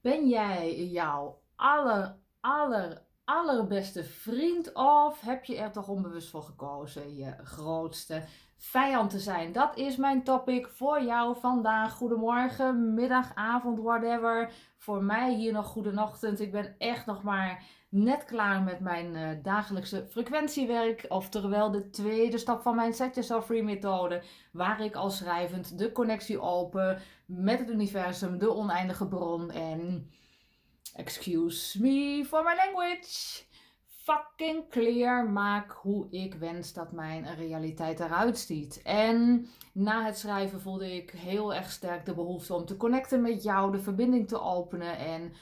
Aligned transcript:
Ben 0.00 0.28
jij 0.28 0.86
jouw 0.86 1.42
aller, 1.56 2.16
aller, 2.40 3.02
allerbeste 3.24 4.04
vriend 4.04 4.74
of 4.74 5.20
heb 5.20 5.44
je 5.44 5.56
er 5.56 5.72
toch 5.72 5.88
onbewust 5.88 6.30
voor 6.30 6.42
gekozen 6.42 7.16
je 7.16 7.34
grootste 7.42 8.24
vijand 8.56 9.10
te 9.10 9.18
zijn? 9.18 9.52
Dat 9.52 9.76
is 9.76 9.96
mijn 9.96 10.24
topic 10.24 10.68
voor 10.68 11.02
jou 11.02 11.36
vandaag. 11.40 11.92
Goedemorgen, 11.92 12.94
middag, 12.94 13.34
avond, 13.34 13.80
whatever. 13.80 14.52
Voor 14.76 15.02
mij 15.02 15.34
hier 15.34 15.52
nog 15.52 15.66
goedenochtend. 15.66 16.40
Ik 16.40 16.52
ben 16.52 16.74
echt 16.78 17.06
nog 17.06 17.22
maar 17.22 17.64
net 17.88 18.24
klaar 18.24 18.62
met 18.62 18.80
mijn 18.80 19.14
uh, 19.14 19.28
dagelijkse 19.42 20.06
frequentiewerk. 20.10 21.04
Oftewel 21.08 21.70
de 21.70 21.90
tweede 21.90 22.38
stap 22.38 22.62
van 22.62 22.76
mijn 22.76 22.92
Set 22.92 23.14
Yourself 23.14 23.44
Free 23.44 23.62
methode. 23.62 24.22
Waar 24.52 24.80
ik 24.80 24.94
al 24.94 25.10
schrijvend 25.10 25.78
de 25.78 25.92
connectie 25.92 26.40
open 26.40 27.00
met 27.26 27.58
het 27.58 27.70
universum, 27.70 28.38
de 28.38 28.54
oneindige 28.54 29.06
bron 29.06 29.50
en... 29.50 30.10
Excuse 30.94 31.82
me 31.82 32.24
for 32.26 32.42
my 32.42 32.54
language. 32.54 33.42
Fucking 33.86 34.68
clear 34.70 35.30
maak 35.30 35.70
hoe 35.70 36.06
ik 36.10 36.34
wens 36.34 36.72
dat 36.72 36.92
mijn 36.92 37.34
realiteit 37.34 38.00
eruit 38.00 38.38
ziet. 38.38 38.82
En 38.82 39.46
na 39.72 40.04
het 40.04 40.18
schrijven 40.18 40.60
voelde 40.60 40.94
ik 40.94 41.10
heel 41.10 41.54
erg 41.54 41.70
sterk 41.70 42.04
de 42.04 42.14
behoefte 42.14 42.54
om 42.54 42.64
te 42.64 42.76
connecten 42.76 43.22
met 43.22 43.42
jou, 43.42 43.72
de 43.72 43.78
verbinding 43.78 44.28
te 44.28 44.40
openen 44.40 44.98
en 44.98 45.32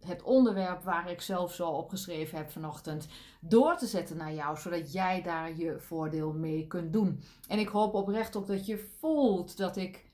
het 0.00 0.22
onderwerp 0.22 0.82
waar 0.82 1.10
ik 1.10 1.20
zelf 1.20 1.54
zo 1.54 1.68
op 1.68 1.88
geschreven 1.88 2.38
heb 2.38 2.50
vanochtend 2.50 3.08
door 3.40 3.76
te 3.76 3.86
zetten 3.86 4.16
naar 4.16 4.34
jou, 4.34 4.56
zodat 4.56 4.92
jij 4.92 5.22
daar 5.22 5.56
je 5.56 5.80
voordeel 5.80 6.32
mee 6.32 6.66
kunt 6.66 6.92
doen. 6.92 7.22
En 7.48 7.58
ik 7.58 7.68
hoop 7.68 7.94
oprecht 7.94 8.36
ook 8.36 8.46
dat 8.46 8.66
je 8.66 8.78
voelt 8.98 9.56
dat 9.56 9.76
ik 9.76 10.04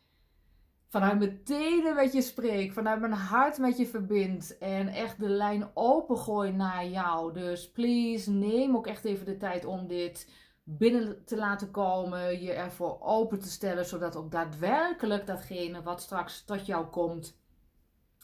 vanuit 0.88 1.18
mijn 1.18 1.45
tenen 1.45 1.95
met 1.95 2.12
je 2.12 2.22
spreek, 2.22 2.72
vanuit 2.72 3.00
mijn 3.00 3.12
hart 3.12 3.58
met 3.58 3.78
je 3.78 3.86
verbind 3.86 4.58
en 4.58 4.88
echt 4.88 5.20
de 5.20 5.28
lijn 5.28 5.70
opengooi 5.74 6.52
naar 6.52 6.86
jou. 6.86 7.33
Dus 7.33 7.70
please, 7.70 8.30
neem 8.30 8.77
ook 8.77 8.86
echt 8.86 9.05
even 9.05 9.27
de 9.27 9.36
tijd 9.36 9.64
om 9.64 9.86
dit 9.86 10.30
binnen 10.64 11.24
te 11.24 11.36
laten 11.36 11.70
komen, 11.70 12.42
je 12.42 12.52
ervoor 12.52 12.98
open 13.00 13.41
te 13.41 13.50
stellen, 13.50 13.84
zodat 13.84 14.17
ook 14.17 14.30
daadwerkelijk 14.30 15.27
datgene 15.27 15.83
wat 15.83 16.02
straks 16.02 16.44
tot 16.44 16.67
jou 16.67 16.86
komt 16.86 17.41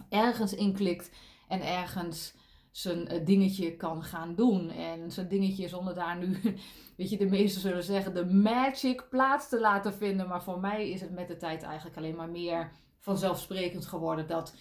ergens 0.08 0.54
inklikt 0.54 1.10
en 1.48 1.66
ergens 1.66 2.34
zijn 2.70 3.08
eh, 3.08 3.26
dingetje 3.26 3.76
kan 3.76 4.02
gaan 4.02 4.34
doen. 4.34 4.70
En 4.70 5.10
zijn 5.10 5.28
dingetje 5.28 5.68
zonder 5.68 5.94
daar 5.94 6.18
nu, 6.18 6.38
weet 6.96 7.10
je, 7.10 7.16
de 7.16 7.26
meesten 7.26 7.60
zullen 7.60 7.84
zeggen, 7.84 8.14
de 8.14 8.26
magic 8.26 9.06
plaats 9.10 9.48
te 9.48 9.60
laten 9.60 9.94
vinden. 9.94 10.28
Maar 10.28 10.42
voor 10.42 10.60
mij 10.60 10.90
is 10.90 11.00
het 11.00 11.10
met 11.10 11.28
de 11.28 11.36
tijd 11.36 11.62
eigenlijk 11.62 11.96
alleen 11.96 12.16
maar 12.16 12.30
meer 12.30 12.72
vanzelfsprekend 12.98 13.86
geworden 13.86 14.26
dat 14.26 14.54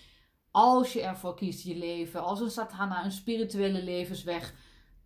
als 0.51 0.93
je 0.93 1.01
ervoor 1.01 1.35
kiest 1.35 1.63
je 1.63 1.75
leven, 1.75 2.23
als 2.23 2.39
een 2.39 2.51
satana, 2.51 3.05
een 3.05 3.11
spirituele 3.11 3.83
levensweg 3.83 4.53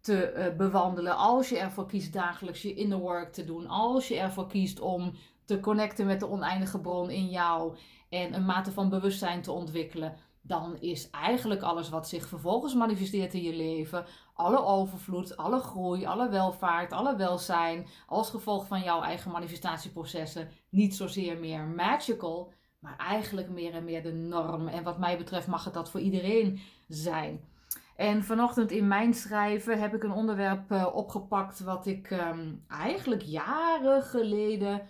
te 0.01 0.33
uh, 0.35 0.57
bewandelen, 0.57 1.15
als 1.15 1.49
je 1.49 1.57
ervoor 1.57 1.85
kiest 1.85 2.13
dagelijks 2.13 2.61
je 2.61 2.73
inner 2.73 2.97
work 2.97 3.33
te 3.33 3.45
doen, 3.45 3.67
als 3.67 4.07
je 4.07 4.19
ervoor 4.19 4.47
kiest 4.47 4.79
om 4.79 5.13
te 5.45 5.59
connecten 5.59 6.05
met 6.05 6.19
de 6.19 6.29
oneindige 6.29 6.79
bron 6.79 7.09
in 7.09 7.29
jou 7.29 7.77
en 8.09 8.33
een 8.33 8.45
mate 8.45 8.71
van 8.71 8.89
bewustzijn 8.89 9.41
te 9.41 9.51
ontwikkelen, 9.51 10.17
dan 10.41 10.77
is 10.79 11.09
eigenlijk 11.09 11.61
alles 11.61 11.89
wat 11.89 12.07
zich 12.07 12.27
vervolgens 12.27 12.73
manifesteert 12.73 13.33
in 13.33 13.41
je 13.41 13.55
leven, 13.55 14.05
alle 14.33 14.65
overvloed, 14.65 15.37
alle 15.37 15.59
groei, 15.59 16.05
alle 16.05 16.29
welvaart, 16.29 16.91
alle 16.91 17.15
welzijn, 17.15 17.87
als 18.07 18.29
gevolg 18.29 18.67
van 18.67 18.81
jouw 18.81 19.01
eigen 19.01 19.31
manifestatieprocessen, 19.31 20.49
niet 20.69 20.95
zozeer 20.95 21.37
meer 21.37 21.63
magical, 21.63 22.53
maar 22.79 22.97
eigenlijk 22.97 23.49
meer 23.49 23.73
en 23.73 23.83
meer 23.83 24.03
de 24.03 24.13
norm. 24.13 24.67
En 24.67 24.83
wat 24.83 24.99
mij 24.99 25.17
betreft 25.17 25.47
mag 25.47 25.63
het 25.63 25.73
dat 25.73 25.89
voor 25.89 25.99
iedereen 25.99 26.59
zijn. 26.87 27.49
En 27.95 28.23
vanochtend 28.23 28.71
in 28.71 28.87
mijn 28.87 29.13
schrijven 29.13 29.79
heb 29.79 29.93
ik 29.93 30.03
een 30.03 30.11
onderwerp 30.11 30.71
uh, 30.71 30.95
opgepakt 30.95 31.59
wat 31.59 31.85
ik 31.85 32.09
um, 32.09 32.65
eigenlijk 32.67 33.21
jaren 33.21 34.03
geleden 34.03 34.81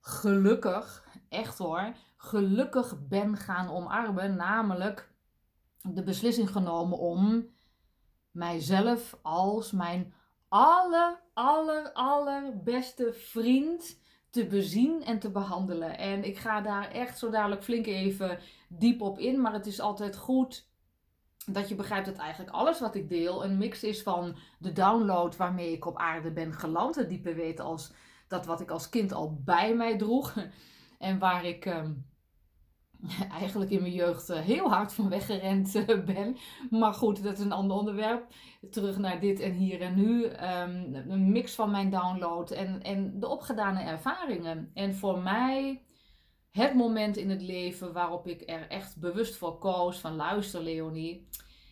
gelukkig, 0.00 1.04
echt 1.28 1.58
hoor, 1.58 1.92
gelukkig 2.22 3.08
ben 3.08 3.36
gaan 3.36 3.70
omarmen. 3.70 4.36
Namelijk 4.36 5.12
de 5.82 6.02
beslissing 6.02 6.50
genomen 6.50 6.98
om 6.98 7.48
mijzelf 8.30 9.18
als 9.22 9.70
mijn 9.70 10.14
aller, 10.48 11.20
aller, 11.34 11.92
allerbeste 11.92 13.12
vriend 13.12 13.98
te 14.30 14.46
bezien 14.46 15.04
en 15.04 15.18
te 15.18 15.30
behandelen. 15.30 15.98
En 15.98 16.24
ik 16.24 16.38
ga 16.38 16.60
daar 16.60 16.90
echt 16.90 17.18
zo 17.18 17.30
dadelijk 17.30 17.64
flink 17.64 17.86
even 17.86 18.38
diep 18.68 19.00
op 19.00 19.18
in. 19.18 19.40
Maar 19.40 19.52
het 19.52 19.66
is 19.66 19.80
altijd 19.80 20.16
goed 20.16 20.68
dat 21.46 21.68
je 21.68 21.74
begrijpt 21.74 22.06
dat 22.06 22.16
eigenlijk 22.16 22.54
alles 22.56 22.80
wat 22.80 22.94
ik 22.94 23.08
deel 23.08 23.44
een 23.44 23.58
mix 23.58 23.82
is 23.82 24.02
van 24.02 24.36
de 24.58 24.72
download 24.72 25.36
waarmee 25.36 25.72
ik 25.72 25.86
op 25.86 25.96
aarde 25.96 26.30
ben 26.30 26.52
geland. 26.52 26.94
Het 26.94 27.08
diepe 27.08 27.34
weten 27.34 27.64
als 27.64 27.92
dat 28.28 28.46
wat 28.46 28.60
ik 28.60 28.70
als 28.70 28.88
kind 28.88 29.12
al 29.12 29.40
bij 29.44 29.74
mij 29.74 29.98
droeg. 29.98 30.34
En 31.00 31.18
waar 31.18 31.44
ik 31.44 31.66
ehm, 31.66 31.92
eigenlijk 33.40 33.70
in 33.70 33.80
mijn 33.80 33.92
jeugd 33.92 34.30
eh, 34.30 34.40
heel 34.40 34.68
hard 34.68 34.92
van 34.92 35.08
weggerend 35.08 35.74
eh, 35.74 36.04
ben. 36.04 36.36
Maar 36.70 36.94
goed, 36.94 37.22
dat 37.22 37.32
is 37.32 37.44
een 37.44 37.52
ander 37.52 37.76
onderwerp. 37.76 38.26
Terug 38.70 38.98
naar 38.98 39.20
dit 39.20 39.40
en 39.40 39.52
hier 39.52 39.80
en 39.80 39.94
nu. 39.94 40.24
Ehm, 40.24 40.94
een 40.94 41.32
mix 41.32 41.54
van 41.54 41.70
mijn 41.70 41.90
download 41.90 42.50
en, 42.50 42.82
en 42.82 43.20
de 43.20 43.28
opgedane 43.28 43.82
ervaringen. 43.82 44.70
En 44.74 44.94
voor 44.94 45.18
mij 45.18 45.82
het 46.50 46.74
moment 46.74 47.16
in 47.16 47.30
het 47.30 47.42
leven 47.42 47.92
waarop 47.92 48.26
ik 48.26 48.42
er 48.50 48.68
echt 48.68 48.98
bewust 48.98 49.36
voor 49.36 49.58
koos 49.58 49.98
van 49.98 50.16
luister 50.16 50.62
Leonie. 50.62 51.28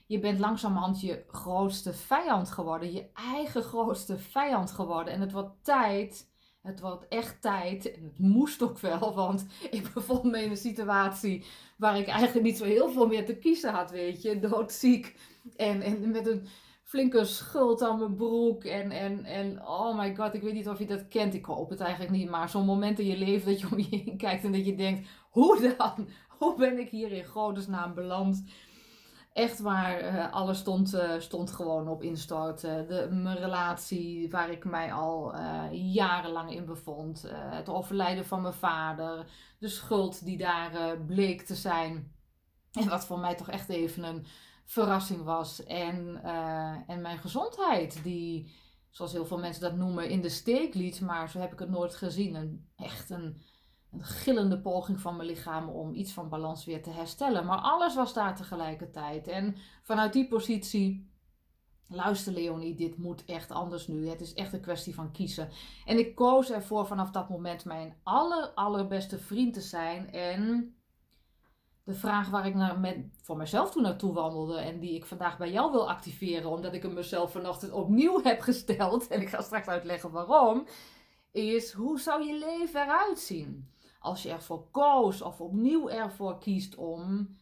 Je 0.07 0.19
bent 0.19 0.39
langzamerhand 0.39 1.01
je 1.01 1.25
grootste 1.27 1.93
vijand 1.93 2.51
geworden. 2.51 2.93
Je 2.93 3.11
eigen 3.15 3.63
grootste 3.63 4.19
vijand 4.19 4.71
geworden. 4.71 5.15
En 5.15 5.21
het 5.21 5.33
wordt 5.33 5.65
tijd 5.65 6.31
het 6.69 6.81
wordt 6.81 7.09
echt 7.09 7.43
tijd. 7.43 7.93
En 7.93 8.05
het 8.05 8.19
moest 8.19 8.63
ook 8.63 8.79
wel, 8.79 9.15
want 9.15 9.47
ik 9.71 9.93
bevond 9.95 10.25
me 10.25 10.43
in 10.43 10.51
een 10.51 10.57
situatie 10.57 11.45
waar 11.77 11.99
ik 11.99 12.07
eigenlijk 12.07 12.47
niet 12.47 12.59
zo 12.59 12.65
heel 12.65 12.91
veel 12.91 13.07
meer 13.07 13.27
te 13.27 13.37
kiezen 13.37 13.73
had, 13.73 13.91
weet 13.91 14.23
je. 14.23 14.39
Doodziek 14.39 15.17
en, 15.57 15.83
en 15.83 16.11
met 16.11 16.27
een 16.27 16.47
flinke 16.83 17.25
schuld 17.25 17.83
aan 17.83 17.99
mijn 17.99 18.15
broek. 18.15 18.65
En, 18.65 18.91
en, 18.91 19.25
en 19.25 19.67
oh 19.67 19.99
my 19.99 20.15
god, 20.15 20.35
ik 20.35 20.43
weet 20.43 20.55
niet 20.55 20.69
of 20.69 20.79
je 20.79 20.87
dat 20.87 21.09
kent. 21.09 21.35
Ik 21.35 21.45
hoop 21.45 21.71
het 21.71 21.81
eigenlijk 21.81 22.13
niet. 22.13 22.31
Maar 22.31 22.49
zo'n 22.49 22.65
moment 22.65 22.99
in 22.99 23.07
je 23.07 23.19
leven 23.19 23.51
dat 23.51 23.61
je 23.61 23.69
om 23.73 23.79
je 23.79 24.03
heen 24.05 24.17
kijkt 24.17 24.45
en 24.45 24.53
dat 24.53 24.67
je 24.67 24.75
denkt: 24.75 25.09
hoe 25.31 25.75
dan? 25.77 26.09
Hoe 26.39 26.57
ben 26.57 26.79
ik 26.79 26.89
hier 26.89 27.13
in 27.13 27.25
godesnaam 27.25 27.95
beland? 27.95 28.45
Echt 29.33 29.61
waar, 29.61 30.15
uh, 30.15 30.33
alles 30.33 30.59
stond, 30.59 30.95
uh, 30.95 31.19
stond 31.19 31.51
gewoon 31.51 31.89
op 31.89 32.03
instorten. 32.03 32.89
De, 32.89 33.09
mijn 33.11 33.37
relatie 33.37 34.31
waar 34.31 34.51
ik 34.51 34.65
mij 34.65 34.93
al 34.93 35.37
jarenlang 35.73 36.53
in 36.53 36.65
bevond. 36.65 37.25
het 37.31 37.69
overlijden 37.69 38.27
van 38.27 38.43
mijn 38.43 38.55
vader. 38.55 39.27
De 39.59 39.69
schuld 39.69 40.25
die 40.25 40.39
daar 40.39 40.99
bleek 41.07 41.43
te 41.43 41.55
zijn. 41.55 42.13
En 42.73 42.89
wat 42.89 43.07
voor 43.07 43.19
mij 43.19 43.35
toch 43.35 43.49
echt 43.49 43.69
even 43.69 44.03
een 44.03 44.27
verrassing 44.65 45.25
was. 45.25 45.65
En, 45.65 46.23
en 46.87 47.01
mijn 47.01 47.19
gezondheid 47.19 48.03
die, 48.03 48.53
zoals 48.91 49.13
heel 49.13 49.27
veel 49.27 49.39
mensen 49.39 49.63
dat 49.63 49.77
noemen, 49.77 50.09
in 50.09 50.21
de 50.21 50.29
steek 50.29 50.75
liet. 50.75 51.01
Maar 51.01 51.31
zo 51.31 51.39
heb 51.39 51.53
ik 51.53 51.59
het 51.59 51.71
nooit 51.71 51.95
gezien. 51.95 52.35
Een, 52.35 52.69
echt 52.77 53.11
een 53.11 53.43
een 53.93 54.05
gillende 54.05 54.61
poging 54.61 55.01
van 55.01 55.17
mijn 55.17 55.29
lichaam 55.29 55.69
om 55.69 55.95
iets 55.95 56.13
van 56.13 56.29
balans 56.29 56.65
weer 56.65 56.83
te 56.83 56.91
herstellen. 56.91 57.47
Maar 57.47 57.59
alles 57.59 57.95
was 57.95 58.15
daar 58.15 58.37
tegelijkertijd. 58.37 59.29
En 59.29 59.57
vanuit 59.83 60.13
die 60.13 60.29
positie, 60.29 61.11
luister 61.89 62.33
Leonie, 62.33 62.75
dit 62.75 62.99
moet 62.99 63.25
echt 63.25 63.51
anders 63.51 63.87
nu. 63.87 64.09
Het 64.09 64.21
is 64.21 64.35
echt 64.35 64.53
een 64.53 64.61
kwestie 64.61 64.95
van 64.95 65.13
kiezen. 65.13 65.49
En 65.85 65.99
ik 65.99 66.15
koos 66.15 66.51
ervoor 66.51 66.87
vanaf 66.87 67.11
dat 67.11 67.29
moment 67.29 67.65
mijn 67.65 67.97
aller, 68.03 68.49
allerbeste 68.55 69.19
vriend 69.19 69.55
te 69.55 69.61
zijn. 69.61 70.13
En 70.13 70.77
de 71.85 71.95
vraag 71.95 72.29
waar 72.31 72.47
ik 72.47 72.55
naar 72.55 72.79
met, 72.79 72.97
voor 73.23 73.37
mezelf 73.37 73.71
toen 73.71 73.83
naartoe 73.83 74.13
wandelde 74.13 74.59
en 74.59 74.79
die 74.79 74.95
ik 74.95 75.07
vandaag 75.07 75.39
bij 75.39 75.51
jou 75.51 75.71
wil 75.73 75.89
activeren, 75.89 76.51
omdat 76.51 76.75
ik 76.75 76.83
hem 76.83 76.95
mezelf 76.95 77.33
vanochtend 77.33 77.73
opnieuw 77.73 78.23
heb 78.23 78.41
gesteld. 78.41 79.07
En 79.07 79.21
ik 79.21 79.29
ga 79.29 79.43
straks 79.43 79.67
uitleggen 79.67 80.11
waarom. 80.11 80.67
Is 81.33 81.73
hoe 81.73 82.01
zou 82.01 82.27
je 82.27 82.39
leven 82.39 82.83
eruit 82.83 83.19
zien? 83.19 83.69
Als 83.99 84.23
je 84.23 84.31
ervoor 84.31 84.71
koos 84.71 85.23
of 85.23 85.41
opnieuw 85.41 85.89
ervoor 85.89 86.39
kiest 86.39 86.77
om 86.77 87.37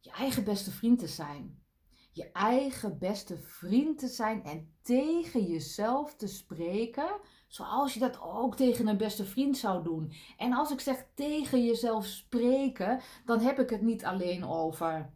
je 0.00 0.10
eigen 0.10 0.44
beste 0.44 0.70
vriend 0.70 0.98
te 0.98 1.06
zijn. 1.06 1.64
Je 2.12 2.32
eigen 2.32 2.98
beste 2.98 3.38
vriend 3.38 3.98
te 3.98 4.08
zijn 4.08 4.44
en 4.44 4.74
tegen 4.82 5.44
jezelf 5.44 6.14
te 6.14 6.26
spreken 6.26 7.20
zoals 7.48 7.94
je 7.94 8.00
dat 8.00 8.20
ook 8.20 8.56
tegen 8.56 8.86
een 8.86 8.96
beste 8.96 9.24
vriend 9.24 9.56
zou 9.56 9.82
doen. 9.82 10.12
En 10.36 10.52
als 10.52 10.70
ik 10.70 10.80
zeg 10.80 11.06
tegen 11.14 11.64
jezelf 11.64 12.06
spreken, 12.06 13.00
dan 13.24 13.40
heb 13.40 13.58
ik 13.58 13.70
het 13.70 13.82
niet 13.82 14.04
alleen 14.04 14.44
over 14.44 15.14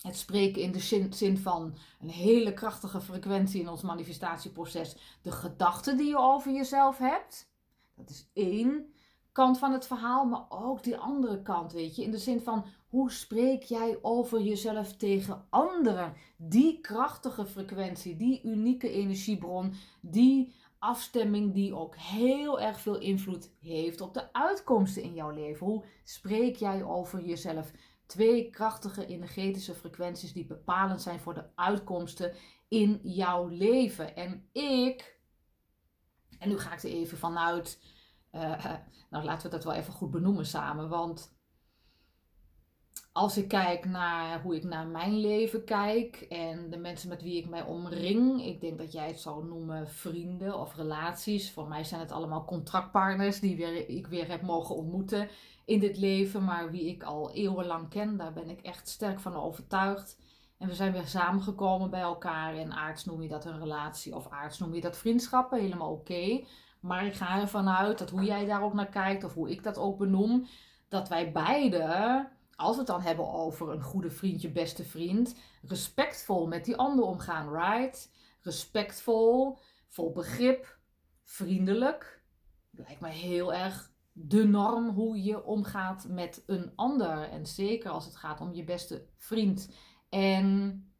het 0.00 0.16
spreken 0.16 0.62
in 0.62 0.72
de 0.72 1.08
zin, 1.10 1.38
van 1.38 1.76
een 2.00 2.10
hele 2.10 2.54
krachtige 2.54 3.00
frequentie 3.00 3.60
in 3.60 3.68
ons 3.68 3.82
manifestatieproces. 3.82 4.96
De 5.22 5.32
gedachten 5.32 5.96
die 5.96 6.08
je 6.08 6.18
over 6.18 6.52
jezelf 6.52 6.98
hebt, 6.98 7.50
dat 7.96 8.10
is 8.10 8.30
één 8.32 8.93
kant 9.34 9.58
van 9.58 9.72
het 9.72 9.86
verhaal, 9.86 10.24
maar 10.24 10.44
ook 10.48 10.82
die 10.82 10.96
andere 10.96 11.42
kant, 11.42 11.72
weet 11.72 11.96
je. 11.96 12.02
In 12.02 12.10
de 12.10 12.18
zin 12.18 12.40
van 12.40 12.64
Hoe 12.88 13.10
spreek 13.10 13.62
jij 13.62 13.98
over 14.02 14.40
jezelf 14.40 14.96
tegen 14.96 15.46
anderen? 15.50 16.14
Die 16.36 16.80
krachtige 16.80 17.46
frequentie, 17.46 18.16
die 18.16 18.42
unieke 18.42 18.90
energiebron, 18.90 19.74
die 20.00 20.54
afstemming 20.78 21.54
die 21.54 21.74
ook 21.74 21.96
heel 21.96 22.60
erg 22.60 22.80
veel 22.80 22.98
invloed 22.98 23.50
heeft 23.60 24.00
op 24.00 24.14
de 24.14 24.32
uitkomsten 24.32 25.02
in 25.02 25.14
jouw 25.14 25.30
leven. 25.30 25.66
Hoe 25.66 25.84
spreek 26.04 26.56
jij 26.56 26.82
over 26.82 27.24
jezelf? 27.24 27.72
Twee 28.06 28.50
krachtige 28.50 29.06
energetische 29.06 29.74
frequenties 29.74 30.32
die 30.32 30.46
bepalend 30.46 31.02
zijn 31.02 31.20
voor 31.20 31.34
de 31.34 31.44
uitkomsten 31.54 32.34
in 32.68 33.00
jouw 33.02 33.48
leven. 33.48 34.16
En 34.16 34.48
ik, 34.52 35.20
en 36.38 36.48
nu 36.48 36.58
ga 36.58 36.72
ik 36.72 36.82
er 36.82 36.90
even 36.90 37.18
vanuit, 37.18 37.78
uh, 38.34 38.64
nou 39.10 39.24
laten 39.24 39.50
we 39.50 39.56
dat 39.56 39.64
wel 39.64 39.74
even 39.74 39.92
goed 39.92 40.10
benoemen 40.10 40.46
samen, 40.46 40.88
want 40.88 41.32
als 43.12 43.36
ik 43.36 43.48
kijk 43.48 43.84
naar 43.84 44.42
hoe 44.42 44.56
ik 44.56 44.64
naar 44.64 44.86
mijn 44.86 45.18
leven 45.18 45.64
kijk 45.64 46.16
en 46.28 46.70
de 46.70 46.76
mensen 46.76 47.08
met 47.08 47.22
wie 47.22 47.36
ik 47.36 47.48
mij 47.48 47.62
omring, 47.62 48.44
ik 48.44 48.60
denk 48.60 48.78
dat 48.78 48.92
jij 48.92 49.06
het 49.06 49.20
zou 49.20 49.46
noemen 49.46 49.88
vrienden 49.88 50.58
of 50.58 50.76
relaties. 50.76 51.52
Voor 51.52 51.68
mij 51.68 51.84
zijn 51.84 52.00
het 52.00 52.12
allemaal 52.12 52.44
contractpartners 52.44 53.40
die 53.40 53.56
weer, 53.56 53.88
ik 53.88 54.06
weer 54.06 54.28
heb 54.28 54.42
mogen 54.42 54.74
ontmoeten 54.74 55.28
in 55.64 55.80
dit 55.80 55.96
leven, 55.96 56.44
maar 56.44 56.70
wie 56.70 56.88
ik 56.88 57.02
al 57.02 57.32
eeuwenlang 57.32 57.88
ken, 57.88 58.16
daar 58.16 58.32
ben 58.32 58.50
ik 58.50 58.60
echt 58.60 58.88
sterk 58.88 59.20
van 59.20 59.36
overtuigd. 59.36 60.18
En 60.58 60.68
we 60.68 60.74
zijn 60.74 60.92
weer 60.92 61.06
samengekomen 61.06 61.90
bij 61.90 62.00
elkaar. 62.00 62.54
En 62.56 62.72
aards 62.72 63.04
noem 63.04 63.22
je 63.22 63.28
dat 63.28 63.44
een 63.44 63.58
relatie 63.58 64.14
of 64.14 64.28
aards 64.28 64.58
noem 64.58 64.74
je 64.74 64.80
dat 64.80 64.96
vriendschappen, 64.96 65.60
helemaal 65.60 65.92
oké. 65.92 66.44
Maar 66.84 67.06
ik 67.06 67.14
ga 67.14 67.40
ervan 67.40 67.68
uit 67.68 67.98
dat 67.98 68.10
hoe 68.10 68.24
jij 68.24 68.44
daar 68.44 68.62
ook 68.62 68.74
naar 68.74 68.88
kijkt 68.88 69.24
of 69.24 69.34
hoe 69.34 69.50
ik 69.50 69.62
dat 69.62 69.78
ook 69.78 69.98
benoem, 69.98 70.46
dat 70.88 71.08
wij 71.08 71.32
beide 71.32 72.28
als 72.56 72.72
we 72.72 72.78
het 72.78 72.86
dan 72.86 73.00
hebben 73.00 73.32
over 73.32 73.70
een 73.70 73.82
goede 73.82 74.10
vriend, 74.10 74.42
je 74.42 74.50
beste 74.50 74.84
vriend, 74.84 75.34
respectvol 75.62 76.46
met 76.46 76.64
die 76.64 76.76
ander 76.76 77.04
omgaan, 77.04 77.52
right? 77.52 78.12
Respectvol, 78.40 79.58
vol 79.88 80.12
begrip, 80.12 80.78
vriendelijk. 81.22 82.22
Lijkt 82.70 83.00
mij 83.00 83.14
heel 83.14 83.54
erg 83.54 83.90
de 84.12 84.44
norm 84.44 84.88
hoe 84.88 85.22
je 85.22 85.44
omgaat 85.44 86.06
met 86.08 86.42
een 86.46 86.72
ander. 86.74 87.30
En 87.30 87.46
zeker 87.46 87.90
als 87.90 88.04
het 88.04 88.16
gaat 88.16 88.40
om 88.40 88.54
je 88.54 88.64
beste 88.64 89.06
vriend. 89.16 89.74
En 90.08 90.93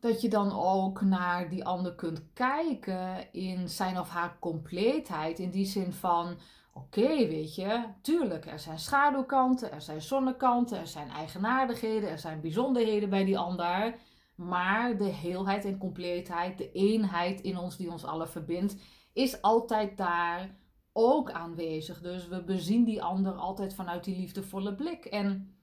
dat 0.00 0.20
je 0.20 0.28
dan 0.28 0.52
ook 0.52 1.00
naar 1.00 1.48
die 1.48 1.64
ander 1.64 1.94
kunt 1.94 2.32
kijken 2.32 3.32
in 3.32 3.68
zijn 3.68 3.98
of 3.98 4.08
haar 4.08 4.36
compleetheid. 4.38 5.38
In 5.38 5.50
die 5.50 5.66
zin 5.66 5.92
van 5.92 6.38
Oké, 6.72 7.08
weet 7.08 7.54
je, 7.54 7.84
tuurlijk, 8.02 8.46
er 8.46 8.58
zijn 8.58 8.78
schaduwkanten, 8.78 9.72
er 9.72 9.80
zijn 9.80 10.02
zonnekanten, 10.02 10.78
er 10.78 10.86
zijn 10.86 11.08
eigenaardigheden, 11.08 12.10
er 12.10 12.18
zijn 12.18 12.40
bijzonderheden 12.40 13.10
bij 13.10 13.24
die 13.24 13.38
ander. 13.38 13.98
Maar 14.34 14.96
de 14.96 15.04
heelheid 15.04 15.64
en 15.64 15.78
compleetheid, 15.78 16.58
de 16.58 16.72
eenheid 16.72 17.40
in 17.40 17.58
ons 17.58 17.76
die 17.76 17.90
ons 17.90 18.04
allen 18.04 18.28
verbindt, 18.28 18.76
is 19.12 19.42
altijd 19.42 19.96
daar 19.96 20.58
ook 20.92 21.30
aanwezig. 21.30 22.00
Dus 22.00 22.28
we 22.28 22.44
bezien 22.44 22.84
die 22.84 23.02
ander 23.02 23.32
altijd 23.32 23.74
vanuit 23.74 24.04
die 24.04 24.16
liefdevolle 24.16 24.74
blik. 24.74 25.04
En 25.04 25.54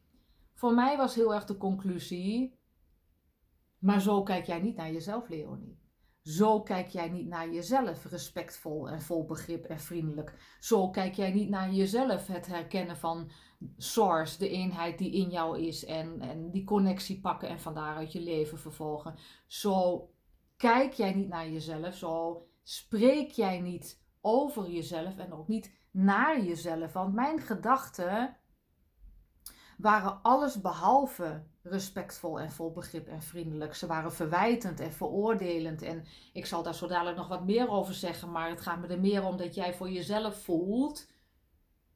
voor 0.53 0.73
mij 0.73 0.97
was 0.97 1.15
heel 1.15 1.33
erg 1.33 1.45
de 1.45 1.57
conclusie, 1.57 2.56
maar 3.79 4.01
zo 4.01 4.23
kijk 4.23 4.45
jij 4.45 4.59
niet 4.59 4.75
naar 4.75 4.91
jezelf, 4.91 5.29
Leonie. 5.29 5.79
Zo 6.21 6.61
kijk 6.61 6.87
jij 6.87 7.09
niet 7.09 7.27
naar 7.27 7.53
jezelf, 7.53 8.05
respectvol 8.05 8.89
en 8.89 9.01
vol 9.01 9.25
begrip 9.25 9.65
en 9.65 9.79
vriendelijk. 9.79 10.55
Zo 10.59 10.89
kijk 10.89 11.13
jij 11.13 11.31
niet 11.31 11.49
naar 11.49 11.73
jezelf, 11.73 12.27
het 12.27 12.47
herkennen 12.47 12.97
van 12.97 13.31
source, 13.77 14.37
de 14.37 14.49
eenheid 14.49 14.97
die 14.97 15.11
in 15.11 15.29
jou 15.29 15.59
is 15.59 15.85
en, 15.85 16.21
en 16.21 16.51
die 16.51 16.63
connectie 16.63 17.19
pakken 17.19 17.49
en 17.49 17.59
van 17.59 17.73
daaruit 17.73 18.11
je 18.11 18.21
leven 18.21 18.59
vervolgen. 18.59 19.15
Zo 19.45 20.09
kijk 20.57 20.93
jij 20.93 21.13
niet 21.13 21.29
naar 21.29 21.49
jezelf, 21.49 21.95
zo 21.95 22.45
spreek 22.63 23.31
jij 23.31 23.59
niet 23.59 24.01
over 24.21 24.69
jezelf 24.69 25.17
en 25.17 25.33
ook 25.33 25.47
niet 25.47 25.75
naar 25.91 26.43
jezelf. 26.43 26.93
Want 26.93 27.13
mijn 27.13 27.39
gedachten 27.39 28.37
waren 29.77 30.19
alles 30.21 30.61
behalve 30.61 31.43
respectvol 31.61 32.39
en 32.39 32.51
vol 32.51 32.71
begrip 32.71 33.07
en 33.07 33.21
vriendelijk. 33.21 33.75
Ze 33.75 33.87
waren 33.87 34.13
verwijtend 34.13 34.79
en 34.79 34.91
veroordelend. 34.91 35.81
En 35.81 36.05
ik 36.33 36.45
zal 36.45 36.63
daar 36.63 36.75
zo 36.75 36.87
dadelijk 36.87 37.17
nog 37.17 37.27
wat 37.27 37.45
meer 37.45 37.69
over 37.69 37.93
zeggen, 37.93 38.31
maar 38.31 38.49
het 38.49 38.61
gaat 38.61 38.79
me 38.79 38.87
er 38.87 38.99
meer 38.99 39.23
om 39.23 39.37
dat 39.37 39.55
jij 39.55 39.73
voor 39.73 39.89
jezelf 39.89 40.43
voelt. 40.43 41.07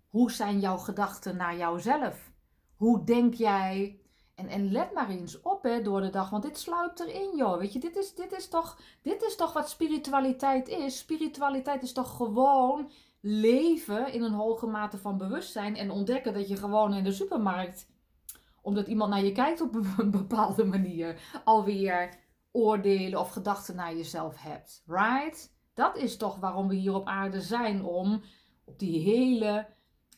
Hoe 0.08 0.32
zijn 0.32 0.60
jouw 0.60 0.78
gedachten 0.78 1.38
naar 1.38 1.58
jouzelf? 1.58 2.32
Hoe 2.76 3.04
denk 3.04 3.34
jij? 3.34 4.00
En, 4.36 4.48
en 4.48 4.72
let 4.72 4.94
maar 4.94 5.10
eens 5.10 5.42
op 5.42 5.64
hè, 5.64 5.82
door 5.82 6.02
de 6.02 6.10
dag, 6.10 6.30
want 6.30 6.44
dit 6.44 6.58
sluipt 6.58 7.00
erin, 7.00 7.36
joh. 7.36 7.58
Weet 7.58 7.74
je, 7.74 7.80
dit 7.80 7.96
is, 7.96 8.16
dit, 8.16 8.32
is 8.32 8.48
toch, 8.48 8.80
dit 9.02 9.24
is 9.24 9.36
toch 9.36 9.54
wat 9.54 9.70
spiritualiteit 9.70 10.68
is? 10.68 10.98
Spiritualiteit 10.98 11.84
is 11.84 11.94
toch 11.94 12.16
gewoon 12.16 12.92
leven 13.22 14.14
in 14.14 14.24
een 14.24 14.34
hoge 14.34 14.68
mate 14.68 14.98
van 14.98 15.18
bewustzijn 15.18 15.76
en 15.76 15.92
ontdekken 15.92 16.34
dat 16.34 16.48
je 16.48 16.56
gewoon 16.56 16.94
in 16.94 17.04
de 17.04 17.12
supermarkt 17.12 17.90
omdat 18.62 18.88
iemand 18.88 19.10
naar 19.10 19.24
je 19.24 19.32
kijkt 19.32 19.62
op 19.62 19.76
een 19.98 20.12
bepaalde 20.22 20.66
manier, 20.66 21.20
alweer 21.44 22.20
oordelen 22.52 23.20
of 23.20 23.30
gedachten 23.30 23.76
naar 23.76 23.96
jezelf 23.96 24.42
hebt. 24.42 24.84
Right? 24.86 25.54
Dat 25.74 25.98
is 25.98 26.18
toch 26.18 26.40
waarom 26.40 26.68
we 26.68 26.76
hier 26.76 26.94
op 26.94 27.08
aarde 27.08 27.42
zijn, 27.42 27.84
om 27.84 28.22
op 28.64 28.80
die 28.80 29.00
hele 29.00 29.68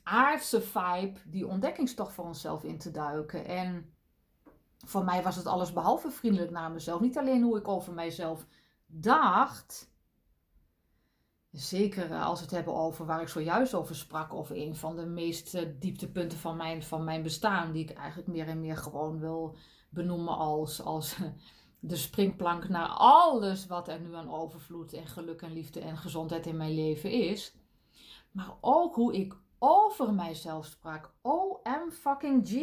aardse 0.04 0.62
vibe, 0.62 1.20
die 1.26 1.48
ontdekkingstocht 1.48 2.14
voor 2.14 2.26
onszelf 2.26 2.64
in 2.64 2.78
te 2.78 2.92
duiken. 2.92 3.46
En 3.46 3.94
voor 4.86 5.04
mij 5.04 5.24
was 5.24 5.36
het 5.36 5.46
alles 5.46 5.74
behalve 5.74 6.12
vriendelijk 6.12 6.52
naar 6.52 6.72
mezelf. 6.72 7.02
Niet 7.02 7.18
alleen 7.18 7.44
hoe 7.44 7.58
ik 7.58 7.68
over 7.68 7.94
mijzelf 7.94 8.46
dacht, 8.86 9.93
Zeker 11.54 12.12
eh, 12.12 12.26
als 12.26 12.40
we 12.40 12.46
het 12.46 12.54
hebben 12.54 12.76
over 12.76 13.06
waar 13.06 13.22
ik 13.22 13.28
zojuist 13.28 13.74
over 13.74 13.96
sprak, 13.96 14.34
over 14.34 14.58
een 14.58 14.76
van 14.76 14.96
de 14.96 15.06
meest 15.06 15.56
uh, 15.56 15.62
dieptepunten 15.80 16.38
van 16.38 16.58
mijn, 16.58 16.84
van 16.84 17.04
mijn 17.04 17.24
bestaan, 17.24 17.72
die 17.72 17.84
ik 17.84 17.98
eigenlijk 17.98 18.28
meer 18.28 18.48
en 18.48 18.60
meer 18.60 18.78
gewoon 18.78 19.20
wil 19.20 19.56
benoemen 19.90 20.38
als, 20.38 20.82
als 20.82 21.18
de 21.80 21.96
springplank 21.96 22.70
naar 22.70 22.88
alles 22.88 23.68
wat 23.68 23.88
er 23.88 24.00
nu 24.00 24.16
aan 24.16 24.32
overvloed 24.32 24.94
en 24.94 25.08
geluk 25.08 25.42
en 25.42 25.54
liefde 25.54 25.80
en 25.80 25.98
gezondheid 25.98 26.46
in 26.46 26.58
mijn 26.58 26.74
leven 26.74 27.12
is. 27.12 27.56
Maar 28.32 28.54
ook 28.62 28.96
hoe 28.96 29.16
ik 29.16 29.38
over 29.60 30.14
mijzelf 30.14 30.66
sprak. 30.66 31.14
OM 31.22 31.92
fucking 31.92 32.48
G. 32.48 32.54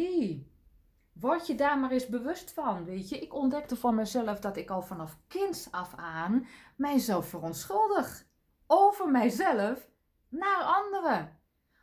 Word 1.13 1.47
je 1.47 1.55
daar 1.55 1.79
maar 1.79 1.91
eens 1.91 2.07
bewust 2.07 2.53
van, 2.53 2.85
weet 2.85 3.09
je. 3.09 3.19
Ik 3.19 3.33
ontdekte 3.33 3.75
voor 3.75 3.93
mezelf 3.93 4.39
dat 4.39 4.57
ik 4.57 4.69
al 4.69 4.81
vanaf 4.81 5.17
kinds 5.27 5.71
af 5.71 5.93
aan 5.95 6.47
mijzelf 6.75 7.27
verontschuldig 7.27 8.29
over 8.73 9.09
mijzelf 9.09 9.89
naar 10.29 10.63
anderen. 10.63 11.39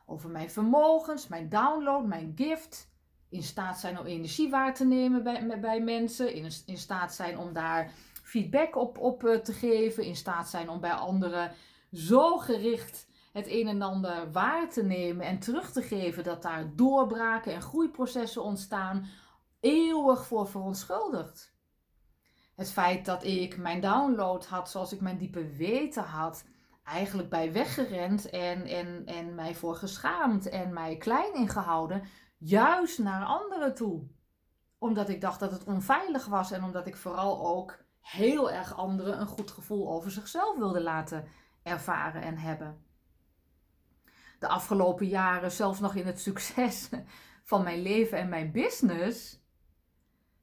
Over 0.07 0.31
mijn 0.31 0.51
vermogens, 0.51 1.29
mijn 1.29 1.49
download, 1.49 2.05
mijn 2.05 2.33
gift. 2.37 2.91
In 3.29 3.43
staat 3.43 3.79
zijn 3.79 3.99
om 3.99 4.07
energie 4.07 4.51
waar 4.51 4.75
te 4.75 4.85
nemen 4.85 5.23
bij, 5.23 5.61
bij 5.61 5.81
mensen. 5.81 6.35
In, 6.35 6.51
in 6.67 6.77
staat 6.77 7.15
zijn 7.15 7.39
om 7.39 7.53
daar 7.53 7.93
feedback 8.23 8.77
op, 8.77 8.99
op 8.99 9.25
eh, 9.25 9.37
te 9.37 9.53
geven. 9.53 10.05
In 10.05 10.17
staat 10.17 10.49
zijn 10.49 10.69
om 10.69 10.81
bij 10.81 10.93
anderen 10.93 11.53
zo 11.93 12.39
gericht 12.39 13.07
het 13.33 13.47
een 13.49 13.69
en 13.69 13.83
ander 13.83 14.33
waar 14.33 14.71
te 14.71 14.83
nemen 14.83 15.27
en 15.27 15.39
terug 15.39 15.73
te 15.73 15.83
geven 15.83 16.25
dat 16.25 16.43
daar 16.43 16.71
doorbraken 16.77 17.55
en 17.55 17.63
groeiprocessen 17.63 18.43
ontstaan. 18.43 19.07
Eeuwig 19.61 20.27
voor 20.27 20.49
verontschuldigd. 20.49 21.57
Het 22.57 22.71
feit 22.71 23.05
dat 23.05 23.25
ik 23.25 23.57
mijn 23.57 23.81
download 23.81 24.47
had 24.47 24.71
zoals 24.71 24.93
ik 24.93 25.01
mijn 25.01 25.19
diepe 25.19 25.47
weten 25.57 26.03
had 26.03 26.45
eigenlijk 26.89 27.29
bij 27.29 27.53
weggerend 27.53 28.31
en, 28.31 28.67
en, 28.67 29.07
en 29.07 29.35
mij 29.35 29.55
voor 29.55 29.75
geschaamd 29.75 30.49
en 30.49 30.73
mij 30.73 30.97
klein 30.97 31.35
ingehouden, 31.35 32.03
juist 32.39 32.99
naar 32.99 33.25
anderen 33.25 33.75
toe. 33.75 34.07
Omdat 34.79 35.09
ik 35.09 35.21
dacht 35.21 35.41
dat 35.41 35.51
het 35.51 35.65
onveilig 35.65 36.27
was 36.27 36.51
en 36.51 36.65
omdat 36.65 36.87
ik 36.87 36.97
vooral 36.97 37.47
ook 37.47 37.79
heel 38.01 38.51
erg 38.51 38.77
anderen 38.77 39.21
een 39.21 39.27
goed 39.27 39.51
gevoel 39.51 39.91
over 39.91 40.11
zichzelf 40.11 40.57
wilde 40.57 40.83
laten 40.83 41.25
ervaren 41.63 42.23
en 42.23 42.39
hebben. 42.39 42.85
De 44.39 44.49
afgelopen 44.49 45.07
jaren, 45.07 45.53
zelfs 45.53 45.81
nog 45.81 45.95
in 45.95 46.07
het 46.07 46.21
succes 46.21 46.89
van 47.51 47.63
mijn 47.63 47.83
leven 47.83 48.19
en 48.19 48.29
mijn 48.29 48.53
business, 48.53 49.43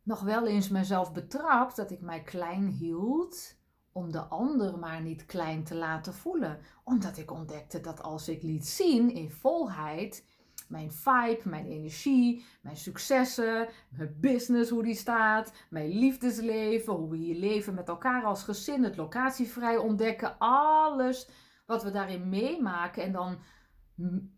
nog 0.03 0.21
wel 0.21 0.47
eens 0.47 0.69
mezelf 0.69 1.13
betrapt 1.13 1.75
dat 1.75 1.91
ik 1.91 2.01
mij 2.01 2.21
klein 2.23 2.67
hield 2.67 3.57
om 3.95 4.11
de 4.11 4.19
ander 4.19 4.79
maar 4.79 5.01
niet 5.01 5.25
klein 5.25 5.63
te 5.63 5.75
laten 5.75 6.13
voelen. 6.13 6.59
Omdat 6.83 7.17
ik 7.17 7.31
ontdekte 7.31 7.81
dat 7.81 8.03
als 8.03 8.29
ik 8.29 8.41
liet 8.41 8.67
zien 8.67 9.13
in 9.13 9.31
volheid 9.31 10.25
mijn 10.67 10.91
vibe, 10.91 11.41
mijn 11.43 11.65
energie, 11.65 12.45
mijn 12.61 12.77
successen, 12.77 13.67
mijn 13.89 14.17
business, 14.19 14.69
hoe 14.69 14.83
die 14.83 14.95
staat, 14.95 15.53
mijn 15.69 15.89
liefdesleven, 15.89 16.93
hoe 16.93 17.09
we 17.09 17.17
hier 17.17 17.35
leven 17.35 17.73
met 17.73 17.87
elkaar 17.87 18.23
als 18.23 18.43
gezin, 18.43 18.83
het 18.83 18.97
locatievrij 18.97 19.77
ontdekken, 19.77 20.37
alles 20.37 21.29
wat 21.65 21.83
we 21.83 21.91
daarin 21.91 22.29
meemaken 22.29 23.03
en 23.03 23.11
dan 23.11 23.37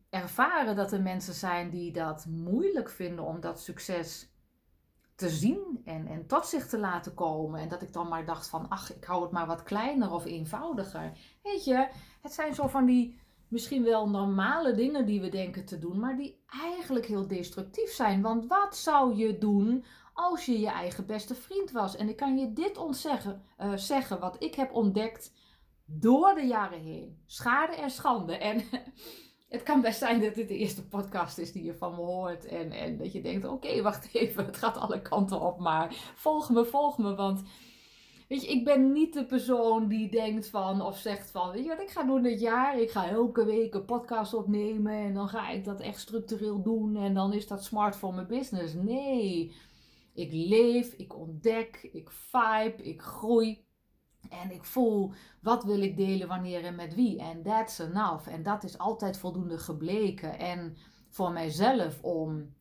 ervaren 0.10 0.76
dat 0.76 0.92
er 0.92 1.02
mensen 1.02 1.34
zijn 1.34 1.70
die 1.70 1.92
dat 1.92 2.26
moeilijk 2.26 2.90
vinden 2.90 3.26
om 3.26 3.40
dat 3.40 3.62
succes 3.62 4.32
te 5.18 5.30
zien 5.30 5.82
en, 5.86 6.08
en 6.08 6.28
tot 6.28 6.46
zich 6.46 6.68
te 6.68 6.80
laten 6.80 7.14
komen. 7.14 7.60
En 7.60 7.70
dat 7.70 7.82
ik 7.82 7.94
dan 7.94 8.08
maar 8.08 8.26
dacht 8.26 8.48
van, 8.48 8.70
ach, 8.70 8.96
ik 8.96 9.04
hou 9.04 9.22
het 9.22 9.32
maar 9.32 9.48
wat 9.48 9.64
kleiner 9.64 10.12
of 10.12 10.26
eenvoudiger. 10.26 11.12
Weet 11.44 11.64
je, 11.64 11.88
het 12.22 12.34
zijn 12.34 12.56
zo 12.56 12.68
van 12.68 12.86
die 12.86 13.20
misschien 13.48 13.84
wel 13.84 14.10
normale 14.10 14.74
dingen 14.74 15.06
die 15.06 15.22
we 15.22 15.30
denken 15.30 15.66
te 15.66 15.80
doen, 15.80 16.00
maar 16.00 16.18
die 16.18 16.44
eigenlijk 16.48 17.06
heel 17.06 17.28
destructief 17.28 17.92
zijn. 17.92 18.22
Want 18.22 18.48
wat 18.48 18.76
zou 18.78 19.16
je 19.16 19.38
doen 19.38 19.86
als 20.14 20.46
je 20.46 20.60
je 20.60 20.70
eigen 20.70 21.06
beste 21.06 21.36
vriend 21.36 21.72
was? 21.72 21.96
En 21.96 22.10
ik 22.10 22.16
kan 22.16 22.38
je 22.38 22.54
dit 22.54 22.78
ontzeggen, 22.78 23.44
uh, 23.60 23.72
zeggen, 23.76 24.20
wat 24.20 24.44
ik 24.44 24.56
heb 24.56 24.72
ontdekt 24.74 25.34
door 25.86 26.36
de 26.36 26.46
jaren 26.46 26.82
heen. 26.82 27.22
Schade 27.26 27.76
en 27.76 27.90
schande. 27.90 28.38
En 28.38 28.62
het 29.50 29.64
kan 29.64 29.82
best 29.82 30.00
zijn 30.00 30.22
dat 30.22 30.36
dit 30.36 30.48
de 30.48 30.58
eerste 30.58 30.88
podcast 30.88 31.38
is 31.38 31.52
die 31.52 31.64
je 31.64 31.74
van 31.74 31.96
me 31.96 32.02
hoort. 32.02 32.46
En, 32.46 32.72
en 32.72 32.98
dat 32.98 33.12
je 33.12 33.22
denkt, 33.22 33.46
oké, 33.46 33.82
wacht 33.82 34.14
even, 34.14 34.46
het 34.46 34.58
gaat 34.58 34.78
alle 34.78 35.02
kanten 35.02 35.42
op. 35.42 35.60
Maar 35.60 36.14
volg 36.16 36.50
me, 36.50 36.66
volg 36.66 36.98
me, 36.98 37.16
want... 37.16 37.44
Weet 38.28 38.42
je, 38.42 38.52
ik 38.52 38.64
ben 38.64 38.92
niet 38.92 39.14
de 39.14 39.26
persoon 39.26 39.88
die 39.88 40.12
denkt 40.12 40.50
van 40.50 40.82
of 40.82 40.98
zegt 40.98 41.32
van, 41.32 41.52
weet 41.52 41.64
je 41.64 41.70
wat 41.70 41.82
ik 41.82 41.90
ga 41.90 42.04
doen 42.04 42.22
dit 42.22 42.40
jaar? 42.40 42.80
Ik 42.80 42.92
ga 42.92 43.10
elke 43.10 43.46
week 43.46 43.74
een 43.74 43.86
podcast 43.86 44.34
opnemen 44.34 44.94
en 44.94 45.14
dan 45.14 45.28
ga 45.28 45.50
ik 45.50 45.66
dat 45.66 45.80
echt 45.80 46.00
structureel 46.00 46.62
doen 46.62 46.96
en 46.96 47.14
dan 47.14 47.34
is 47.34 47.48
dat 47.48 47.64
smart 47.64 47.96
voor 47.96 48.14
mijn 48.14 48.28
business. 48.28 48.74
Nee, 48.74 49.56
ik 50.14 50.32
leef, 50.32 50.94
ik 50.94 51.16
ontdek, 51.16 51.90
ik 51.92 52.10
vibe, 52.12 52.84
ik 52.84 53.02
groei. 53.02 53.67
En 54.30 54.52
ik 54.52 54.64
voel 54.64 55.12
wat 55.42 55.64
wil 55.64 55.82
ik 55.82 55.98
delen, 55.98 56.28
wanneer 56.28 56.64
en 56.64 56.76
met 56.76 56.96
wie. 56.96 57.20
En 57.20 57.44
that's 57.44 57.80
enough. 57.80 58.28
En 58.28 58.44
dat 58.44 58.64
is 58.64 58.78
altijd 58.78 59.18
voldoende 59.18 59.58
gebleken. 59.58 60.40
En 60.40 60.78
voor 61.10 61.32
mijzelf 61.32 62.02
om 62.02 62.54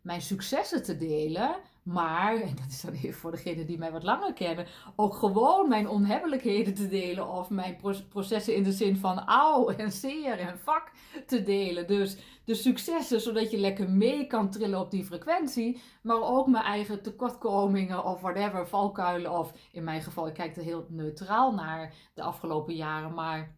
mijn 0.00 0.22
successen 0.22 0.82
te 0.82 0.96
delen. 0.96 1.56
Maar, 1.84 2.40
en 2.40 2.56
dat 2.56 2.66
is 2.68 2.80
dan 2.80 2.92
even 2.92 3.14
voor 3.14 3.30
degenen 3.30 3.66
die 3.66 3.78
mij 3.78 3.92
wat 3.92 4.02
langer 4.02 4.32
kennen, 4.32 4.66
ook 4.96 5.14
gewoon 5.14 5.68
mijn 5.68 5.88
onhebbelijkheden 5.88 6.74
te 6.74 6.88
delen. 6.88 7.28
Of 7.28 7.50
mijn 7.50 7.76
processen 8.08 8.54
in 8.54 8.62
de 8.62 8.72
zin 8.72 8.96
van 8.96 9.18
auw 9.18 9.68
en 9.68 9.92
zeer 9.92 10.38
en 10.38 10.58
vak 10.58 10.90
te 11.26 11.42
delen. 11.42 11.86
Dus 11.86 12.16
de 12.44 12.54
successen, 12.54 13.20
zodat 13.20 13.50
je 13.50 13.58
lekker 13.58 13.90
mee 13.90 14.26
kan 14.26 14.50
trillen 14.50 14.80
op 14.80 14.90
die 14.90 15.04
frequentie. 15.04 15.82
Maar 16.02 16.22
ook 16.22 16.46
mijn 16.46 16.64
eigen 16.64 17.02
tekortkomingen 17.02 18.04
of 18.04 18.20
whatever, 18.20 18.68
valkuilen. 18.68 19.38
Of 19.38 19.52
in 19.72 19.84
mijn 19.84 20.02
geval, 20.02 20.26
ik 20.26 20.34
kijk 20.34 20.56
er 20.56 20.62
heel 20.62 20.86
neutraal 20.88 21.54
naar 21.54 21.94
de 22.14 22.22
afgelopen 22.22 22.74
jaren. 22.74 23.14
Maar 23.14 23.56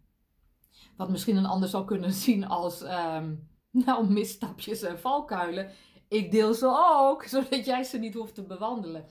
wat 0.96 1.10
misschien 1.10 1.36
een 1.36 1.46
ander 1.46 1.68
zou 1.68 1.84
kunnen 1.84 2.12
zien 2.12 2.46
als, 2.46 2.82
um, 2.82 3.48
nou, 3.70 4.12
misstapjes 4.12 4.82
en 4.82 4.98
valkuilen 4.98 5.70
ik 6.08 6.30
deel 6.30 6.54
ze 6.54 6.66
ook, 6.96 7.24
zodat 7.34 7.64
jij 7.64 7.84
ze 7.84 7.98
niet 7.98 8.14
hoeft 8.14 8.34
te 8.34 8.42
bewandelen. 8.42 9.06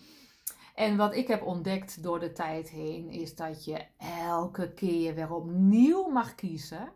En 0.76 0.98
wat 0.98 1.16
ik 1.16 1.28
heb 1.28 1.44
ontdekt 1.44 2.04
door 2.04 2.20
de 2.20 2.32
tijd 2.32 2.70
heen, 2.70 3.10
is 3.10 3.36
dat 3.36 3.66
je 3.66 3.86
elke 4.28 4.74
keer 4.74 5.16
weer 5.16 5.32
opnieuw 5.32 6.10
mag 6.10 6.36
kiezen 6.36 6.92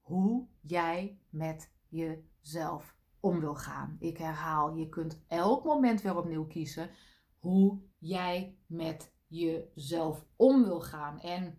hoe 0.00 0.46
jij 0.60 1.18
met 1.30 1.70
jezelf 1.88 2.94
om 3.20 3.40
wil 3.40 3.54
gaan. 3.54 3.96
Ik 3.98 4.18
herhaal, 4.18 4.74
je 4.74 4.88
kunt 4.88 5.20
elk 5.28 5.64
moment 5.64 6.02
weer 6.02 6.16
opnieuw 6.16 6.46
kiezen 6.46 6.90
hoe 7.38 7.80
jij 7.98 8.56
met 8.66 9.12
jezelf 9.26 10.24
om 10.36 10.64
wil 10.64 10.80
gaan. 10.80 11.20
En 11.20 11.58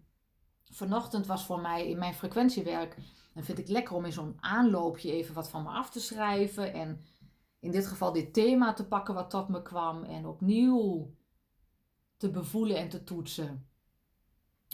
vanochtend 0.63 1.25
was 1.25 1.45
voor 1.45 1.59
mij 1.59 1.89
in 1.89 1.97
mijn 1.97 2.13
frequentiewerk, 2.13 2.97
en 3.33 3.43
vind 3.43 3.57
ik 3.57 3.67
lekker 3.67 3.95
om 3.95 4.05
in 4.05 4.11
zo'n 4.11 4.37
aanloopje 4.39 5.11
even 5.11 5.33
wat 5.33 5.49
van 5.49 5.63
me 5.63 5.69
af 5.69 5.89
te 5.89 5.99
schrijven 5.99 6.73
en 6.73 7.05
in 7.59 7.71
dit 7.71 7.87
geval 7.87 8.11
dit 8.11 8.33
thema 8.33 8.73
te 8.73 8.87
pakken 8.87 9.13
wat 9.13 9.29
tot 9.29 9.47
me 9.47 9.61
kwam 9.61 10.03
en 10.03 10.25
opnieuw 10.25 11.15
te 12.17 12.29
bevoelen 12.29 12.77
en 12.77 12.89
te 12.89 13.03
toetsen. 13.03 13.69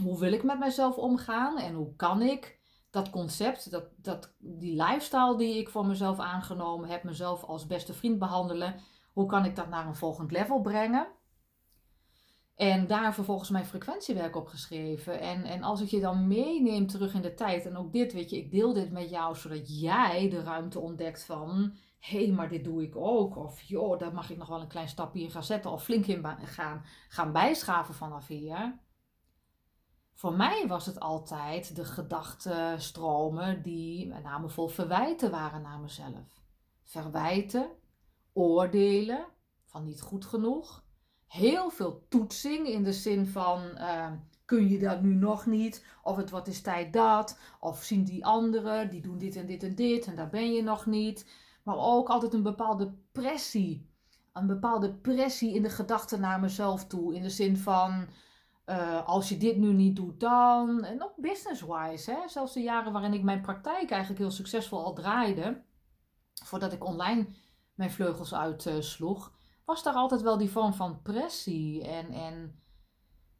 Hoe 0.03 0.19
wil 0.19 0.31
ik 0.31 0.43
met 0.43 0.59
mezelf 0.59 0.97
omgaan 0.97 1.57
en 1.59 1.73
hoe 1.73 1.95
kan 1.95 2.21
ik 2.21 2.59
dat 2.89 3.09
concept, 3.09 3.71
dat, 3.71 3.85
dat, 3.95 4.33
die 4.37 4.83
lifestyle 4.83 5.37
die 5.37 5.57
ik 5.57 5.69
voor 5.69 5.85
mezelf 5.85 6.19
aangenomen 6.19 6.89
heb, 6.89 7.03
mezelf 7.03 7.43
als 7.43 7.67
beste 7.67 7.93
vriend 7.93 8.19
behandelen, 8.19 8.75
hoe 9.13 9.25
kan 9.25 9.45
ik 9.45 9.55
dat 9.55 9.69
naar 9.69 9.87
een 9.87 9.95
volgend 9.95 10.31
level 10.31 10.61
brengen? 10.61 11.07
En 12.55 12.87
daar 12.87 13.13
vervolgens 13.13 13.49
mijn 13.49 13.65
frequentiewerk 13.65 14.35
op 14.35 14.47
geschreven. 14.47 15.19
En, 15.19 15.43
en 15.43 15.63
als 15.63 15.81
ik 15.81 15.87
je 15.87 15.99
dan 15.99 16.27
meeneem 16.27 16.87
terug 16.87 17.13
in 17.13 17.21
de 17.21 17.33
tijd, 17.33 17.65
en 17.65 17.77
ook 17.77 17.93
dit, 17.93 18.13
weet 18.13 18.29
je, 18.29 18.37
ik 18.37 18.51
deel 18.51 18.73
dit 18.73 18.91
met 18.91 19.09
jou 19.09 19.35
zodat 19.35 19.79
jij 19.79 20.29
de 20.29 20.43
ruimte 20.43 20.79
ontdekt 20.79 21.23
van 21.23 21.73
hé, 22.03 22.25
hey, 22.25 22.33
maar 22.33 22.49
dit 22.49 22.63
doe 22.63 22.83
ik 22.83 22.95
ook. 22.95 23.35
Of 23.35 23.61
joh, 23.61 23.99
daar 23.99 24.13
mag 24.13 24.29
ik 24.29 24.37
nog 24.37 24.47
wel 24.47 24.61
een 24.61 24.67
klein 24.67 24.89
stapje 24.89 25.21
in 25.21 25.31
gaan 25.31 25.43
zetten. 25.43 25.71
Of 25.71 25.83
flink 25.83 26.05
in 26.05 26.25
gaan, 26.43 26.85
gaan 27.07 27.31
bijschaven 27.31 27.93
vanaf 27.93 28.27
hier. 28.27 28.79
Voor 30.13 30.33
mij 30.33 30.67
was 30.67 30.85
het 30.85 30.99
altijd 30.99 31.75
de 31.75 31.85
gedachtenstromen 31.85 33.61
die 33.61 34.07
met 34.07 34.23
name 34.23 34.49
vol 34.49 34.67
verwijten 34.67 35.31
waren 35.31 35.61
naar 35.61 35.79
mezelf. 35.79 36.41
Verwijten, 36.83 37.69
oordelen 38.33 39.25
van 39.65 39.83
niet 39.83 40.01
goed 40.01 40.25
genoeg. 40.25 40.83
Heel 41.27 41.69
veel 41.69 42.05
toetsing 42.09 42.67
in 42.67 42.83
de 42.83 42.93
zin 42.93 43.27
van 43.27 43.61
uh, 43.73 44.11
kun 44.45 44.69
je 44.69 44.79
dat 44.79 45.01
nu 45.01 45.13
nog 45.13 45.45
niet? 45.45 45.85
Of 46.01 46.15
het 46.15 46.29
wat 46.29 46.47
is 46.47 46.61
tijd 46.61 46.93
dat? 46.93 47.39
Of 47.59 47.83
zien 47.83 48.03
die 48.03 48.25
anderen, 48.25 48.89
die 48.89 49.01
doen 49.01 49.17
dit 49.17 49.35
en 49.35 49.45
dit 49.45 49.63
en 49.63 49.75
dit 49.75 50.05
en 50.05 50.15
daar 50.15 50.29
ben 50.29 50.53
je 50.53 50.63
nog 50.63 50.85
niet 50.85 51.25
maar 51.63 51.77
ook 51.77 52.09
altijd 52.09 52.33
een 52.33 52.43
bepaalde 52.43 52.93
pressie. 53.11 53.91
Een 54.33 54.47
bepaalde 54.47 54.93
pressie 54.93 55.53
in 55.53 55.61
de 55.61 55.69
gedachten 55.69 56.19
naar 56.19 56.39
mezelf 56.39 56.85
toe. 56.85 57.15
In 57.15 57.21
de 57.21 57.29
zin 57.29 57.57
van, 57.57 58.07
uh, 58.65 59.07
als 59.07 59.29
je 59.29 59.37
dit 59.37 59.57
nu 59.57 59.73
niet 59.73 59.95
doet, 59.95 60.19
dan. 60.19 60.83
En 60.83 61.03
ook 61.03 61.15
business-wise. 61.17 62.23
Zelfs 62.27 62.53
de 62.53 62.61
jaren 62.61 62.91
waarin 62.91 63.13
ik 63.13 63.23
mijn 63.23 63.41
praktijk 63.41 63.89
eigenlijk 63.89 64.21
heel 64.21 64.31
succesvol 64.31 64.83
al 64.83 64.93
draaide. 64.93 65.63
Voordat 66.43 66.73
ik 66.73 66.85
online 66.85 67.27
mijn 67.73 67.91
vleugels 67.91 68.33
uitsloeg. 68.33 69.33
Was 69.65 69.83
daar 69.83 69.93
altijd 69.93 70.21
wel 70.21 70.37
die 70.37 70.49
vorm 70.49 70.73
van 70.73 71.01
pressie. 71.01 71.87
En, 71.87 72.11
en 72.11 72.59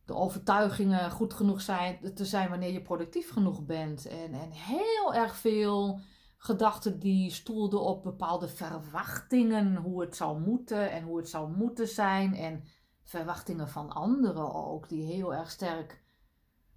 de 0.05 0.13
overtuigingen 0.13 1.11
goed 1.11 1.33
genoeg 1.33 1.61
zijn, 1.61 2.13
te 2.15 2.25
zijn 2.25 2.49
wanneer 2.49 2.71
je 2.71 2.81
productief 2.81 3.31
genoeg 3.31 3.65
bent. 3.65 4.07
En, 4.07 4.33
en 4.33 4.51
heel 4.51 5.13
erg 5.13 5.35
veel 5.35 5.99
gedachten 6.45 6.99
die 6.99 7.31
stoelden 7.31 7.81
op 7.81 8.03
bepaalde 8.03 8.47
verwachtingen, 8.47 9.75
hoe 9.75 10.01
het 10.01 10.15
zou 10.15 10.39
moeten 10.39 10.91
en 10.91 11.03
hoe 11.03 11.17
het 11.17 11.29
zou 11.29 11.55
moeten 11.57 11.87
zijn. 11.87 12.35
En 12.35 12.63
verwachtingen 13.03 13.69
van 13.69 13.89
anderen 13.89 14.53
ook, 14.53 14.89
die 14.89 15.03
heel 15.03 15.33
erg 15.33 15.51
sterk 15.51 16.03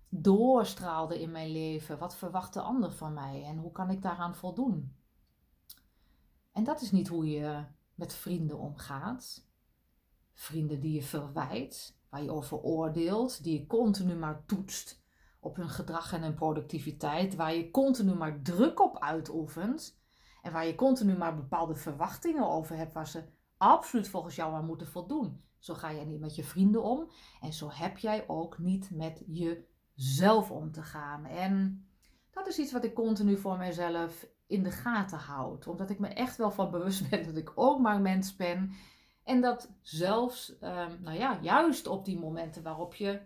doorstraalden 0.08 1.20
in 1.20 1.30
mijn 1.30 1.50
leven. 1.50 1.98
Wat 1.98 2.16
verwacht 2.16 2.52
de 2.52 2.60
ander 2.60 2.92
van 2.92 3.14
mij 3.14 3.44
en 3.44 3.58
hoe 3.58 3.72
kan 3.72 3.90
ik 3.90 4.02
daaraan 4.02 4.34
voldoen? 4.34 4.96
En 6.52 6.64
dat 6.64 6.80
is 6.80 6.90
niet 6.90 7.08
hoe 7.08 7.30
je 7.30 7.64
met 7.94 8.14
vrienden 8.14 8.58
omgaat. 8.58 9.48
Vrienden 10.32 10.80
die 10.80 10.92
je 10.92 11.02
verwijt, 11.02 11.98
waar 12.08 12.22
je 12.22 12.30
over 12.30 12.58
oordeelt, 12.58 13.42
die 13.42 13.60
je 13.60 13.66
continu 13.66 14.14
maar 14.14 14.44
toetst 14.44 15.04
op 15.46 15.56
hun 15.56 15.68
gedrag 15.68 16.12
en 16.12 16.22
hun 16.22 16.34
productiviteit, 16.34 17.34
waar 17.34 17.54
je 17.54 17.70
continu 17.70 18.14
maar 18.14 18.42
druk 18.42 18.80
op 18.80 18.98
uitoefent 18.98 19.98
en 20.42 20.52
waar 20.52 20.66
je 20.66 20.74
continu 20.74 21.16
maar 21.16 21.34
bepaalde 21.34 21.74
verwachtingen 21.74 22.48
over 22.48 22.76
hebt 22.76 22.92
waar 22.92 23.08
ze 23.08 23.24
absoluut 23.56 24.08
volgens 24.08 24.36
jou 24.36 24.54
aan 24.54 24.66
moeten 24.66 24.86
voldoen. 24.86 25.44
Zo 25.58 25.74
ga 25.74 25.92
jij 25.92 26.04
niet 26.04 26.20
met 26.20 26.34
je 26.34 26.44
vrienden 26.44 26.82
om 26.82 27.10
en 27.40 27.52
zo 27.52 27.70
heb 27.70 27.98
jij 27.98 28.24
ook 28.28 28.58
niet 28.58 28.90
met 28.90 29.22
jezelf 29.26 30.50
om 30.50 30.72
te 30.72 30.82
gaan. 30.82 31.24
En 31.24 31.86
dat 32.30 32.46
is 32.46 32.58
iets 32.58 32.72
wat 32.72 32.84
ik 32.84 32.94
continu 32.94 33.38
voor 33.38 33.56
mezelf 33.56 34.26
in 34.46 34.62
de 34.62 34.70
gaten 34.70 35.18
houd, 35.18 35.66
omdat 35.66 35.90
ik 35.90 35.98
me 35.98 36.08
echt 36.08 36.36
wel 36.36 36.50
van 36.50 36.70
bewust 36.70 37.10
ben 37.10 37.24
dat 37.24 37.36
ik 37.36 37.52
ook 37.54 37.80
maar 37.80 38.00
mens 38.00 38.36
ben. 38.36 38.72
En 39.24 39.40
dat 39.40 39.72
zelfs, 39.80 40.58
ehm, 40.58 41.02
nou 41.02 41.18
ja, 41.18 41.38
juist 41.42 41.86
op 41.86 42.04
die 42.04 42.18
momenten 42.18 42.62
waarop 42.62 42.94
je 42.94 43.20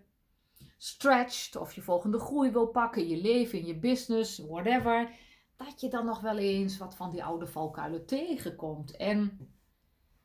stretcht 0.83 1.57
of 1.57 1.73
je 1.73 1.83
volgende 1.83 2.19
groei 2.19 2.51
wil 2.51 2.67
pakken 2.67 3.09
je 3.09 3.21
leven, 3.21 3.59
in 3.59 3.67
je 3.67 3.79
business, 3.79 4.39
whatever, 4.39 5.11
dat 5.57 5.81
je 5.81 5.89
dan 5.89 6.07
nog 6.07 6.21
wel 6.21 6.39
eens 6.39 6.79
wat 6.79 6.95
van 6.95 7.11
die 7.11 7.25
oude 7.25 7.47
valkuilen 7.47 8.07
tegenkomt. 8.07 8.97
En 8.97 9.49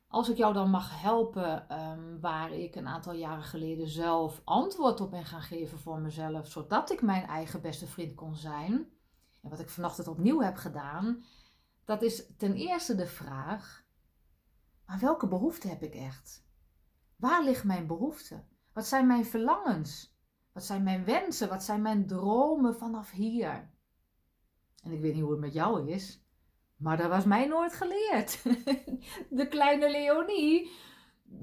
als 0.08 0.28
ik 0.28 0.36
jou 0.36 0.52
dan 0.52 0.70
mag 0.70 1.00
helpen, 1.00 1.80
um, 1.80 2.20
waar 2.20 2.52
ik 2.52 2.74
een 2.74 2.86
aantal 2.86 3.12
jaren 3.12 3.44
geleden 3.44 3.88
zelf 3.88 4.40
antwoord 4.44 5.00
op 5.00 5.10
ben 5.10 5.24
gaan 5.24 5.42
geven 5.42 5.78
voor 5.78 5.98
mezelf, 5.98 6.46
zodat 6.46 6.90
ik 6.90 7.02
mijn 7.02 7.26
eigen 7.26 7.60
beste 7.60 7.86
vriend 7.86 8.14
kon 8.14 8.34
zijn, 8.34 8.72
en 9.42 9.50
wat 9.50 9.60
ik 9.60 9.68
vanochtend 9.68 10.08
opnieuw 10.08 10.40
heb 10.40 10.56
gedaan, 10.56 11.24
dat 11.84 12.02
is 12.02 12.26
ten 12.36 12.54
eerste 12.54 12.94
de 12.94 13.06
vraag: 13.06 13.84
maar 14.86 14.98
welke 14.98 15.28
behoefte 15.28 15.68
heb 15.68 15.82
ik 15.82 15.94
echt? 15.94 16.44
Waar 17.16 17.44
ligt 17.44 17.64
mijn 17.64 17.86
behoefte? 17.86 18.44
Wat 18.72 18.86
zijn 18.86 19.06
mijn 19.06 19.26
verlangens? 19.26 20.15
Wat 20.56 20.64
zijn 20.64 20.82
mijn 20.82 21.04
wensen? 21.04 21.48
Wat 21.48 21.62
zijn 21.62 21.82
mijn 21.82 22.06
dromen 22.06 22.76
vanaf 22.76 23.10
hier? 23.10 23.70
En 24.82 24.92
ik 24.92 25.00
weet 25.00 25.14
niet 25.14 25.22
hoe 25.22 25.30
het 25.30 25.40
met 25.40 25.52
jou 25.52 25.90
is, 25.90 26.20
Maar 26.76 26.96
dat 26.96 27.08
was 27.08 27.24
mij 27.24 27.46
nooit 27.46 27.72
geleerd. 27.72 28.42
De 29.38 29.46
kleine 29.48 29.90
Leonie 29.90 30.70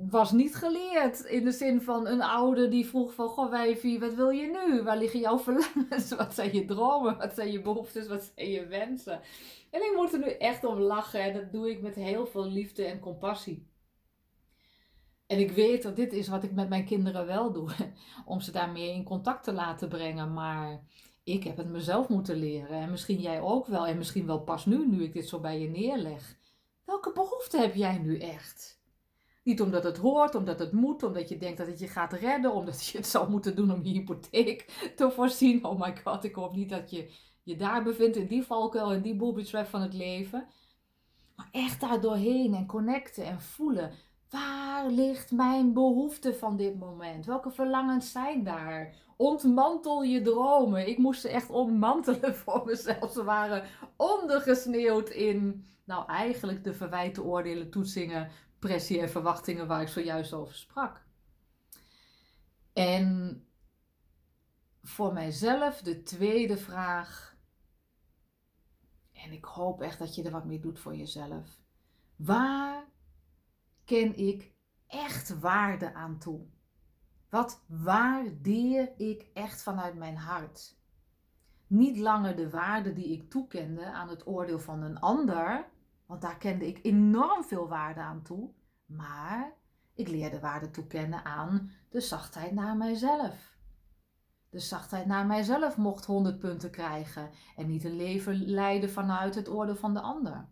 was 0.09 0.31
niet 0.31 0.55
geleerd 0.55 1.19
in 1.19 1.43
de 1.43 1.51
zin 1.51 1.81
van 1.81 2.07
een 2.07 2.21
ouder 2.21 2.69
die 2.69 2.85
vroeg 2.85 3.13
van... 3.13 3.27
Goh 3.27 3.49
wijfie, 3.49 3.99
wat 3.99 4.13
wil 4.13 4.29
je 4.29 4.47
nu? 4.47 4.83
Waar 4.83 4.97
liggen 4.97 5.19
jouw 5.19 5.39
verlangens? 5.47 6.09
Wat 6.09 6.33
zijn 6.33 6.53
je 6.53 6.65
dromen? 6.65 7.17
Wat 7.17 7.33
zijn 7.33 7.51
je 7.51 7.61
behoeftes? 7.61 8.07
Wat 8.07 8.31
zijn 8.35 8.49
je 8.49 8.67
wensen? 8.67 9.21
En 9.69 9.81
ik 9.81 9.93
moet 9.95 10.13
er 10.13 10.19
nu 10.19 10.29
echt 10.29 10.63
om 10.63 10.79
lachen. 10.79 11.21
En 11.21 11.33
dat 11.33 11.51
doe 11.51 11.69
ik 11.69 11.81
met 11.81 11.95
heel 11.95 12.25
veel 12.25 12.45
liefde 12.45 12.85
en 12.85 12.99
compassie. 12.99 13.71
En 15.33 15.39
ik 15.39 15.51
weet 15.51 15.83
dat 15.83 15.95
dit 15.95 16.13
is 16.13 16.27
wat 16.27 16.43
ik 16.43 16.51
met 16.51 16.69
mijn 16.69 16.85
kinderen 16.85 17.25
wel 17.25 17.51
doe. 17.51 17.69
Om 18.25 18.39
ze 18.39 18.51
daarmee 18.51 18.93
in 18.93 19.03
contact 19.03 19.43
te 19.43 19.53
laten 19.53 19.89
brengen. 19.89 20.33
Maar 20.33 20.83
ik 21.23 21.43
heb 21.43 21.57
het 21.57 21.69
mezelf 21.69 22.09
moeten 22.09 22.35
leren. 22.35 22.81
En 22.81 22.91
misschien 22.91 23.19
jij 23.19 23.41
ook 23.41 23.67
wel. 23.67 23.87
En 23.87 23.97
misschien 23.97 24.25
wel 24.25 24.39
pas 24.39 24.65
nu, 24.65 24.87
nu 24.87 25.03
ik 25.03 25.13
dit 25.13 25.27
zo 25.27 25.39
bij 25.39 25.59
je 25.59 25.69
neerleg. 25.69 26.37
Welke 26.85 27.11
behoefte 27.13 27.57
heb 27.57 27.75
jij 27.75 27.97
nu 27.97 28.19
echt? 28.19 28.81
Niet 29.43 29.61
omdat 29.61 29.83
het 29.83 29.97
hoort, 29.97 30.35
omdat 30.35 30.59
het 30.59 30.71
moet, 30.71 31.03
omdat 31.03 31.29
je 31.29 31.37
denkt 31.37 31.57
dat 31.57 31.67
het 31.67 31.79
je 31.79 31.87
gaat 31.87 32.13
redden, 32.13 32.53
omdat 32.53 32.85
je 32.85 32.97
het 32.97 33.07
zou 33.15 33.29
moeten 33.29 33.55
doen 33.55 33.71
om 33.71 33.83
je 33.83 33.91
hypotheek 33.91 34.91
te 34.95 35.11
voorzien. 35.11 35.65
Oh 35.65 35.79
my 35.79 35.97
god, 36.03 36.23
ik 36.23 36.35
hoop 36.35 36.55
niet 36.55 36.69
dat 36.69 36.91
je 36.91 37.11
je 37.43 37.55
daar 37.55 37.83
bevindt 37.83 38.17
in 38.17 38.27
die 38.27 38.43
valkuil, 38.43 38.93
in 38.93 39.01
die 39.01 39.15
booby 39.15 39.45
van 39.45 39.81
het 39.81 39.93
leven. 39.93 40.47
Maar 41.35 41.49
echt 41.51 41.81
daar 41.81 42.01
doorheen 42.01 42.53
en 42.53 42.65
connecten 42.65 43.25
en 43.25 43.41
voelen. 43.41 43.91
Waar 44.33 44.89
ligt 44.89 45.31
mijn 45.31 45.73
behoefte 45.73 46.33
van 46.33 46.57
dit 46.57 46.79
moment? 46.79 47.25
Welke 47.25 47.51
verlangens 47.51 48.11
zijn 48.11 48.43
daar? 48.43 48.93
Ontmantel 49.17 50.03
je 50.03 50.21
dromen. 50.21 50.87
Ik 50.87 50.97
moest 50.97 51.21
ze 51.21 51.29
echt 51.29 51.49
ontmantelen 51.49 52.35
voor 52.43 52.65
mezelf. 52.65 53.11
Ze 53.11 53.23
waren 53.23 53.63
ondergesneeuwd 53.95 55.09
in, 55.09 55.65
nou 55.83 56.07
eigenlijk 56.07 56.63
de 56.63 56.73
verwijten, 56.73 57.23
oordelen, 57.23 57.69
toetsingen, 57.69 58.29
pressie 58.59 59.01
en 59.01 59.09
verwachtingen 59.09 59.67
waar 59.67 59.81
ik 59.81 59.87
zojuist 59.87 60.33
over 60.33 60.55
sprak. 60.55 61.05
En 62.73 63.39
voor 64.81 65.13
mijzelf 65.13 65.81
de 65.81 66.03
tweede 66.03 66.57
vraag. 66.57 67.35
En 69.11 69.31
ik 69.31 69.45
hoop 69.45 69.81
echt 69.81 69.99
dat 69.99 70.15
je 70.15 70.23
er 70.23 70.31
wat 70.31 70.45
mee 70.45 70.59
doet 70.59 70.79
voor 70.79 70.95
jezelf. 70.95 71.61
Waar 72.15 72.62
ken 73.85 74.17
ik 74.17 74.51
echt 74.87 75.39
waarde 75.39 75.93
aan 75.93 76.17
toe? 76.17 76.45
Wat 77.29 77.63
waardeer 77.67 78.93
ik 78.97 79.27
echt 79.33 79.63
vanuit 79.63 79.95
mijn 79.95 80.17
hart? 80.17 80.77
Niet 81.67 81.97
langer 81.97 82.35
de 82.35 82.49
waarde 82.49 82.93
die 82.93 83.11
ik 83.11 83.29
toekende 83.29 83.85
aan 83.85 84.09
het 84.09 84.27
oordeel 84.27 84.59
van 84.59 84.81
een 84.81 84.99
ander, 84.99 85.69
want 86.05 86.21
daar 86.21 86.37
kende 86.37 86.67
ik 86.67 86.79
enorm 86.83 87.43
veel 87.43 87.67
waarde 87.67 87.99
aan 87.99 88.21
toe, 88.21 88.53
maar 88.85 89.53
ik 89.93 90.07
leerde 90.07 90.39
waarde 90.39 90.69
toekennen 90.69 91.25
aan 91.25 91.71
de 91.89 91.99
zachtheid 91.99 92.51
naar 92.51 92.77
mijzelf. 92.77 93.57
De 94.49 94.59
zachtheid 94.59 95.05
naar 95.05 95.25
mijzelf 95.25 95.77
mocht 95.77 96.05
100 96.05 96.39
punten 96.39 96.71
krijgen 96.71 97.29
en 97.55 97.67
niet 97.67 97.83
een 97.83 97.95
leven 97.95 98.45
leiden 98.45 98.89
vanuit 98.89 99.35
het 99.35 99.49
oordeel 99.49 99.75
van 99.75 99.93
de 99.93 100.01
ander. 100.01 100.47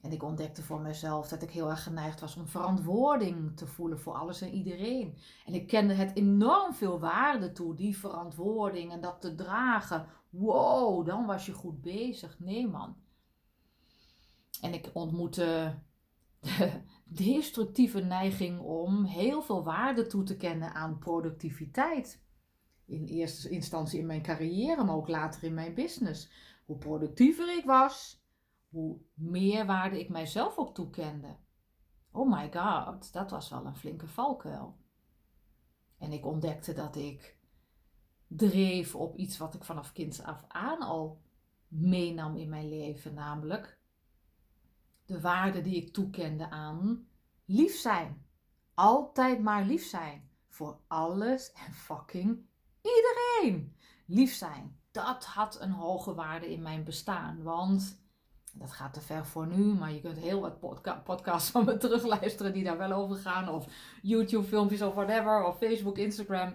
En 0.00 0.12
ik 0.12 0.22
ontdekte 0.22 0.62
voor 0.62 0.80
mezelf 0.80 1.28
dat 1.28 1.42
ik 1.42 1.50
heel 1.50 1.70
erg 1.70 1.82
geneigd 1.82 2.20
was 2.20 2.36
om 2.36 2.46
verantwoording 2.46 3.56
te 3.56 3.66
voelen 3.66 4.00
voor 4.00 4.14
alles 4.14 4.40
en 4.40 4.52
iedereen. 4.52 5.18
En 5.46 5.54
ik 5.54 5.66
kende 5.66 5.94
het 5.94 6.16
enorm 6.16 6.74
veel 6.74 7.00
waarde 7.00 7.52
toe, 7.52 7.74
die 7.74 7.98
verantwoording 7.98 8.92
en 8.92 9.00
dat 9.00 9.20
te 9.20 9.34
dragen. 9.34 10.06
Wow, 10.30 11.06
dan 11.06 11.26
was 11.26 11.46
je 11.46 11.52
goed 11.52 11.80
bezig. 11.80 12.38
Nee 12.38 12.68
man. 12.68 12.96
En 14.60 14.74
ik 14.74 14.90
ontmoette 14.92 15.78
de 16.40 16.82
destructieve 17.04 18.00
neiging 18.00 18.60
om 18.60 19.04
heel 19.04 19.42
veel 19.42 19.64
waarde 19.64 20.06
toe 20.06 20.22
te 20.22 20.36
kennen 20.36 20.74
aan 20.74 20.98
productiviteit. 20.98 22.22
In 22.86 23.04
eerste 23.04 23.48
instantie 23.48 24.00
in 24.00 24.06
mijn 24.06 24.22
carrière, 24.22 24.84
maar 24.84 24.96
ook 24.96 25.08
later 25.08 25.44
in 25.44 25.54
mijn 25.54 25.74
business. 25.74 26.30
Hoe 26.66 26.78
productiever 26.78 27.56
ik 27.56 27.64
was, 27.64 28.17
hoe 28.68 28.98
meer 29.14 29.66
waarde 29.66 30.00
ik 30.00 30.08
mijzelf 30.08 30.58
ook 30.58 30.74
toekende. 30.74 31.36
Oh 32.10 32.30
my 32.30 32.52
god, 32.52 33.12
dat 33.12 33.30
was 33.30 33.48
wel 33.48 33.66
een 33.66 33.76
flinke 33.76 34.06
valkuil. 34.06 34.76
En 35.98 36.12
ik 36.12 36.26
ontdekte 36.26 36.72
dat 36.72 36.96
ik 36.96 37.38
dreef 38.26 38.94
op 38.94 39.16
iets 39.16 39.38
wat 39.38 39.54
ik 39.54 39.64
vanaf 39.64 39.92
kind 39.92 40.22
af 40.22 40.44
aan 40.48 40.80
al 40.80 41.22
meenam 41.68 42.36
in 42.36 42.48
mijn 42.48 42.68
leven, 42.68 43.14
namelijk 43.14 43.78
de 45.04 45.20
waarde 45.20 45.60
die 45.60 45.76
ik 45.76 45.92
toekende 45.92 46.50
aan 46.50 47.08
lief 47.44 47.76
zijn. 47.76 48.26
Altijd 48.74 49.42
maar 49.42 49.64
lief 49.64 49.86
zijn. 49.86 50.30
Voor 50.48 50.80
alles 50.86 51.52
en 51.52 51.72
fucking 51.72 52.46
iedereen. 52.82 53.76
Lief 54.06 54.34
zijn. 54.34 54.80
Dat 54.90 55.24
had 55.24 55.60
een 55.60 55.70
hoge 55.70 56.14
waarde 56.14 56.52
in 56.52 56.62
mijn 56.62 56.84
bestaan. 56.84 57.42
Want 57.42 58.02
dat 58.54 58.72
gaat 58.72 58.94
te 58.94 59.00
ver 59.00 59.26
voor 59.26 59.46
nu, 59.46 59.64
maar 59.64 59.92
je 59.92 60.00
kunt 60.00 60.18
heel 60.18 60.40
wat 60.40 60.60
podcasts 61.04 61.50
van 61.50 61.64
me 61.64 61.76
terugluisteren 61.86 62.52
die 62.52 62.64
daar 62.64 62.78
wel 62.78 62.92
over 62.92 63.16
gaan. 63.16 63.48
Of 63.48 63.66
YouTube 64.02 64.46
filmpjes 64.46 64.82
of 64.82 64.94
whatever. 64.94 65.44
Of 65.44 65.58
Facebook, 65.58 65.98
Instagram. 65.98 66.54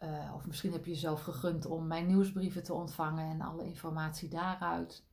Uh, 0.00 0.32
of 0.34 0.46
misschien 0.46 0.72
heb 0.72 0.84
je 0.84 0.90
jezelf 0.90 1.22
gegund 1.22 1.66
om 1.66 1.86
mijn 1.86 2.06
nieuwsbrieven 2.06 2.62
te 2.62 2.72
ontvangen 2.72 3.30
en 3.30 3.40
alle 3.40 3.64
informatie 3.64 4.28
daaruit. 4.28 5.06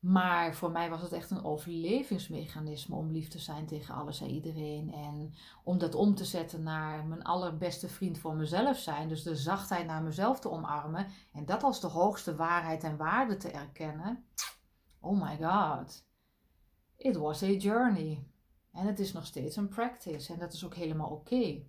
Maar 0.00 0.54
voor 0.54 0.70
mij 0.70 0.90
was 0.90 1.02
het 1.02 1.12
echt 1.12 1.30
een 1.30 1.44
overlevingsmechanisme 1.44 2.96
om 2.96 3.10
lief 3.10 3.28
te 3.28 3.38
zijn 3.38 3.66
tegen 3.66 3.94
alles 3.94 4.20
en 4.20 4.30
iedereen. 4.30 4.92
En 4.92 5.34
om 5.64 5.78
dat 5.78 5.94
om 5.94 6.14
te 6.14 6.24
zetten 6.24 6.62
naar 6.62 7.06
mijn 7.06 7.22
allerbeste 7.22 7.88
vriend 7.88 8.18
voor 8.18 8.34
mezelf 8.34 8.78
zijn. 8.78 9.08
Dus 9.08 9.22
de 9.22 9.36
zachtheid 9.36 9.86
naar 9.86 10.02
mezelf 10.02 10.40
te 10.40 10.50
omarmen. 10.50 11.06
En 11.32 11.44
dat 11.44 11.62
als 11.62 11.80
de 11.80 11.86
hoogste 11.86 12.36
waarheid 12.36 12.84
en 12.84 12.96
waarde 12.96 13.36
te 13.36 13.50
erkennen. 13.50 14.24
Oh 15.08 15.16
my 15.16 15.36
god. 15.36 16.04
It 16.96 17.16
was 17.16 17.42
a 17.42 17.56
journey. 17.56 18.26
En 18.72 18.86
het 18.86 18.98
is 18.98 19.12
nog 19.12 19.26
steeds 19.26 19.56
een 19.56 19.68
practice. 19.68 20.32
En 20.32 20.38
dat 20.38 20.52
is 20.52 20.64
ook 20.64 20.74
helemaal 20.74 21.10
oké. 21.10 21.62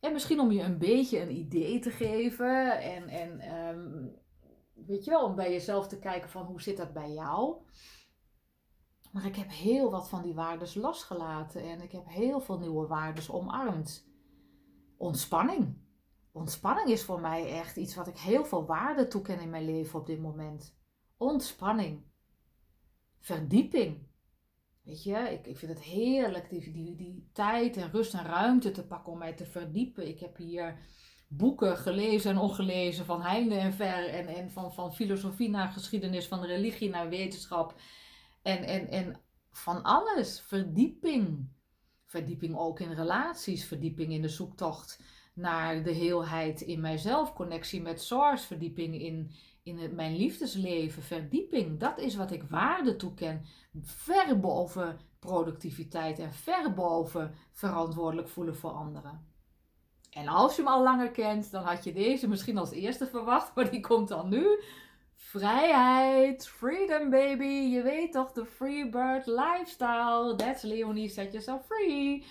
En 0.00 0.12
misschien 0.12 0.40
om 0.40 0.52
je 0.52 0.62
een 0.62 0.78
beetje 0.78 1.20
een 1.20 1.36
idee 1.36 1.78
te 1.78 1.90
geven. 1.90 2.80
En, 2.80 3.08
en 3.08 3.54
um, 3.54 4.14
weet 4.86 5.04
je 5.04 5.10
wel, 5.10 5.24
om 5.24 5.34
bij 5.34 5.52
jezelf 5.52 5.88
te 5.88 5.98
kijken 5.98 6.30
van 6.30 6.46
hoe 6.46 6.62
zit 6.62 6.76
dat 6.76 6.92
bij 6.92 7.12
jou. 7.12 7.56
Maar 9.12 9.26
ik 9.26 9.36
heb 9.36 9.50
heel 9.50 9.90
wat 9.90 10.08
van 10.08 10.22
die 10.22 10.34
waardes 10.34 10.74
losgelaten 10.74 11.62
en 11.62 11.80
ik 11.80 11.92
heb 11.92 12.06
heel 12.08 12.40
veel 12.40 12.58
nieuwe 12.58 12.86
waardes 12.86 13.30
omarmd. 13.30 14.08
Ontspanning. 14.96 15.76
Ontspanning 16.32 16.88
is 16.88 17.04
voor 17.04 17.20
mij 17.20 17.58
echt 17.58 17.76
iets 17.76 17.94
wat 17.94 18.06
ik 18.06 18.18
heel 18.18 18.44
veel 18.44 18.66
waarde 18.66 19.06
toeken 19.06 19.40
in 19.40 19.50
mijn 19.50 19.64
leven 19.64 20.00
op 20.00 20.06
dit 20.06 20.20
moment. 20.20 20.82
Ontspanning. 21.16 22.02
Verdieping. 23.20 24.06
Weet 24.82 25.02
je, 25.02 25.16
ik, 25.16 25.46
ik 25.46 25.58
vind 25.58 25.72
het 25.72 25.82
heerlijk 25.82 26.50
die, 26.50 26.72
die, 26.72 26.96
die 26.96 27.28
tijd 27.32 27.76
en 27.76 27.90
rust 27.90 28.14
en 28.14 28.24
ruimte 28.24 28.70
te 28.70 28.86
pakken 28.86 29.12
om 29.12 29.18
mij 29.18 29.32
te 29.32 29.46
verdiepen. 29.46 30.08
Ik 30.08 30.20
heb 30.20 30.36
hier 30.36 30.78
boeken 31.28 31.76
gelezen 31.76 32.30
en 32.30 32.38
ongelezen, 32.38 33.04
van 33.04 33.22
heinde 33.22 33.54
en 33.54 33.72
ver. 33.72 34.08
En, 34.08 34.26
en 34.26 34.50
van, 34.50 34.74
van 34.74 34.94
filosofie 34.94 35.50
naar 35.50 35.68
geschiedenis, 35.68 36.26
van 36.26 36.44
religie 36.44 36.90
naar 36.90 37.08
wetenschap. 37.08 37.80
En, 38.42 38.64
en, 38.64 38.88
en 38.88 39.20
van 39.50 39.82
alles. 39.82 40.40
Verdieping. 40.40 41.48
Verdieping 42.06 42.56
ook 42.56 42.80
in 42.80 42.92
relaties, 42.92 43.64
verdieping 43.64 44.12
in 44.12 44.22
de 44.22 44.28
zoektocht 44.28 45.00
naar 45.34 45.82
de 45.82 45.92
heelheid 45.92 46.60
in 46.60 46.80
mijzelf, 46.80 47.32
connectie 47.32 47.82
met 47.82 48.02
source, 48.02 48.46
verdieping 48.46 49.00
in, 49.00 49.30
in 49.64 49.94
mijn 49.94 50.16
liefdesleven, 50.16 51.02
verdieping. 51.02 51.80
Dat 51.80 51.98
is 51.98 52.14
wat 52.14 52.30
ik 52.30 52.42
waarde 52.42 52.96
toeken. 52.96 53.44
Ver 53.82 54.40
boven 54.40 55.00
productiviteit 55.18 56.18
en 56.18 56.32
ver 56.32 56.74
boven 56.74 57.34
verantwoordelijk 57.52 58.28
voelen 58.28 58.56
voor 58.56 58.70
anderen. 58.70 59.32
En 60.10 60.28
als 60.28 60.56
je 60.56 60.62
hem 60.62 60.70
al 60.70 60.82
langer 60.82 61.10
kent, 61.10 61.50
dan 61.50 61.62
had 61.62 61.84
je 61.84 61.92
deze 61.92 62.28
misschien 62.28 62.58
als 62.58 62.70
eerste 62.70 63.06
verwacht, 63.06 63.54
maar 63.54 63.70
die 63.70 63.80
komt 63.80 64.08
dan 64.08 64.28
nu. 64.28 64.62
Vrijheid, 65.14 66.48
freedom 66.48 67.10
baby, 67.10 67.44
je 67.44 67.82
weet 67.82 68.12
toch, 68.12 68.32
de 68.32 68.46
freebird 68.46 69.26
lifestyle. 69.26 70.34
That's 70.36 70.62
Leonie, 70.62 71.08
set 71.08 71.32
yourself 71.32 71.66
free. 71.66 72.24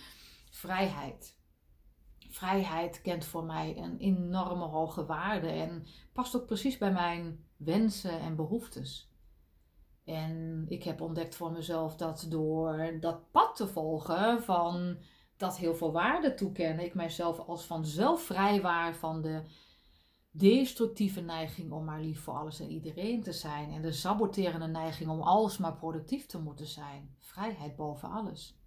Vrijheid. 0.49 1.41
Vrijheid 2.33 3.01
kent 3.01 3.25
voor 3.25 3.43
mij 3.43 3.77
een 3.77 3.97
enorme 3.97 4.65
hoge 4.65 5.05
waarde 5.05 5.47
en 5.47 5.85
past 6.13 6.35
ook 6.35 6.45
precies 6.45 6.77
bij 6.77 6.91
mijn 6.91 7.45
wensen 7.57 8.19
en 8.19 8.35
behoeftes. 8.35 9.11
En 10.03 10.65
ik 10.67 10.83
heb 10.83 11.01
ontdekt 11.01 11.35
voor 11.35 11.51
mezelf 11.51 11.95
dat 11.95 12.25
door 12.29 12.97
dat 12.99 13.31
pad 13.31 13.55
te 13.55 13.67
volgen 13.67 14.43
van 14.43 14.97
dat 15.37 15.57
heel 15.57 15.75
veel 15.75 15.91
waarde 15.91 16.33
toekennen. 16.33 16.85
Ik 16.85 16.93
mijzelf 16.93 17.39
als 17.39 17.65
vanzelf 17.65 18.21
vrijwaar 18.21 18.95
van 18.95 19.21
de 19.21 19.43
destructieve 20.31 21.21
neiging 21.21 21.71
om 21.71 21.85
maar 21.85 22.01
lief 22.01 22.21
voor 22.21 22.33
alles 22.33 22.59
en 22.59 22.69
iedereen 22.69 23.23
te 23.23 23.33
zijn. 23.33 23.71
En 23.71 23.81
de 23.81 23.91
saboterende 23.91 24.67
neiging 24.67 25.09
om 25.09 25.21
alsmaar 25.21 25.75
productief 25.75 26.25
te 26.25 26.39
moeten 26.39 26.67
zijn. 26.67 27.15
Vrijheid 27.19 27.75
boven 27.75 28.09
alles. 28.09 28.62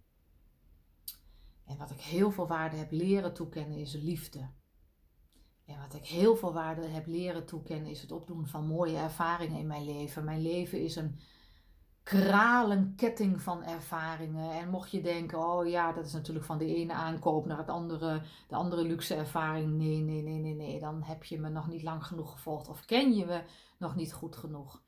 En 1.66 1.76
wat 1.76 1.90
ik 1.90 2.00
heel 2.00 2.30
veel 2.30 2.46
waarde 2.46 2.76
heb 2.76 2.90
leren 2.90 3.34
toekennen 3.34 3.78
is 3.78 3.92
liefde. 3.92 4.48
En 5.66 5.80
wat 5.80 5.94
ik 5.94 6.06
heel 6.06 6.36
veel 6.36 6.52
waarde 6.52 6.86
heb 6.86 7.06
leren 7.06 7.46
toekennen 7.46 7.90
is 7.90 8.00
het 8.00 8.12
opdoen 8.12 8.46
van 8.46 8.66
mooie 8.66 8.96
ervaringen 8.96 9.58
in 9.58 9.66
mijn 9.66 9.84
leven. 9.84 10.24
Mijn 10.24 10.42
leven 10.42 10.80
is 10.80 10.96
een 10.96 11.18
kralenketting 12.02 13.40
van 13.42 13.64
ervaringen. 13.64 14.50
En 14.50 14.70
mocht 14.70 14.90
je 14.90 15.00
denken, 15.00 15.38
oh 15.38 15.68
ja, 15.68 15.92
dat 15.92 16.06
is 16.06 16.12
natuurlijk 16.12 16.46
van 16.46 16.58
de 16.58 16.74
ene 16.74 16.92
aankoop 16.92 17.46
naar 17.46 17.58
het 17.58 17.68
andere, 17.68 18.22
de 18.48 18.54
andere 18.54 18.82
luxe 18.82 19.14
ervaring. 19.14 19.70
Nee, 19.70 20.00
nee, 20.00 20.22
nee, 20.22 20.38
nee, 20.38 20.54
nee. 20.54 20.80
Dan 20.80 21.02
heb 21.02 21.24
je 21.24 21.38
me 21.38 21.48
nog 21.48 21.68
niet 21.68 21.82
lang 21.82 22.06
genoeg 22.06 22.32
gevolgd 22.32 22.68
of 22.68 22.84
ken 22.84 23.14
je 23.14 23.26
me 23.26 23.42
nog 23.78 23.96
niet 23.96 24.12
goed 24.12 24.36
genoeg. 24.36 24.82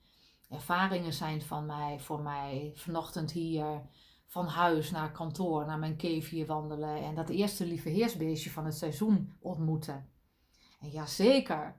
Ervaringen 0.48 1.12
zijn 1.12 1.42
van 1.42 1.66
mij, 1.66 2.00
voor 2.00 2.20
mij, 2.20 2.72
vanochtend 2.74 3.30
hier, 3.30 3.82
van 4.28 4.46
huis 4.46 4.90
naar 4.90 5.12
kantoor, 5.12 5.66
naar 5.66 5.78
mijn 5.78 5.96
cave 5.96 6.34
hier 6.34 6.46
wandelen. 6.46 7.02
En 7.02 7.14
dat 7.14 7.28
eerste 7.28 7.66
lieve 7.66 7.88
heersbeestje 7.88 8.50
van 8.50 8.64
het 8.64 8.76
seizoen 8.76 9.32
ontmoeten. 9.40 10.10
En 10.80 10.90
ja, 10.90 11.06
zeker 11.06 11.76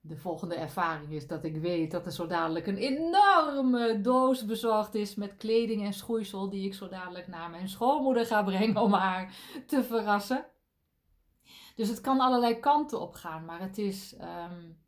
de 0.00 0.16
volgende 0.16 0.54
ervaring 0.54 1.12
is 1.12 1.26
dat 1.26 1.44
ik 1.44 1.56
weet 1.56 1.90
dat 1.90 2.06
er 2.06 2.12
zo 2.12 2.26
dadelijk 2.26 2.66
een 2.66 2.76
enorme 2.76 4.00
doos 4.00 4.44
bezorgd 4.44 4.94
is 4.94 5.14
met 5.14 5.36
kleding 5.36 5.84
en 5.84 5.92
schoeisel 5.92 6.48
die 6.48 6.66
ik 6.66 6.74
zo 6.74 6.88
dadelijk 6.88 7.26
naar 7.26 7.50
mijn 7.50 7.68
schoonmoeder 7.68 8.26
ga 8.26 8.42
brengen 8.42 8.82
om 8.82 8.92
haar 8.92 9.36
te 9.66 9.84
verrassen. 9.84 10.46
Dus 11.74 11.88
het 11.88 12.00
kan 12.00 12.20
allerlei 12.20 12.58
kanten 12.58 13.00
op 13.00 13.14
gaan, 13.14 13.44
maar 13.44 13.60
het 13.60 13.78
is 13.78 14.14
um, 14.14 14.78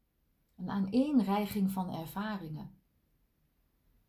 een 0.57 0.70
aaneenreiging 0.70 1.70
van 1.70 1.94
ervaringen. 1.94 2.79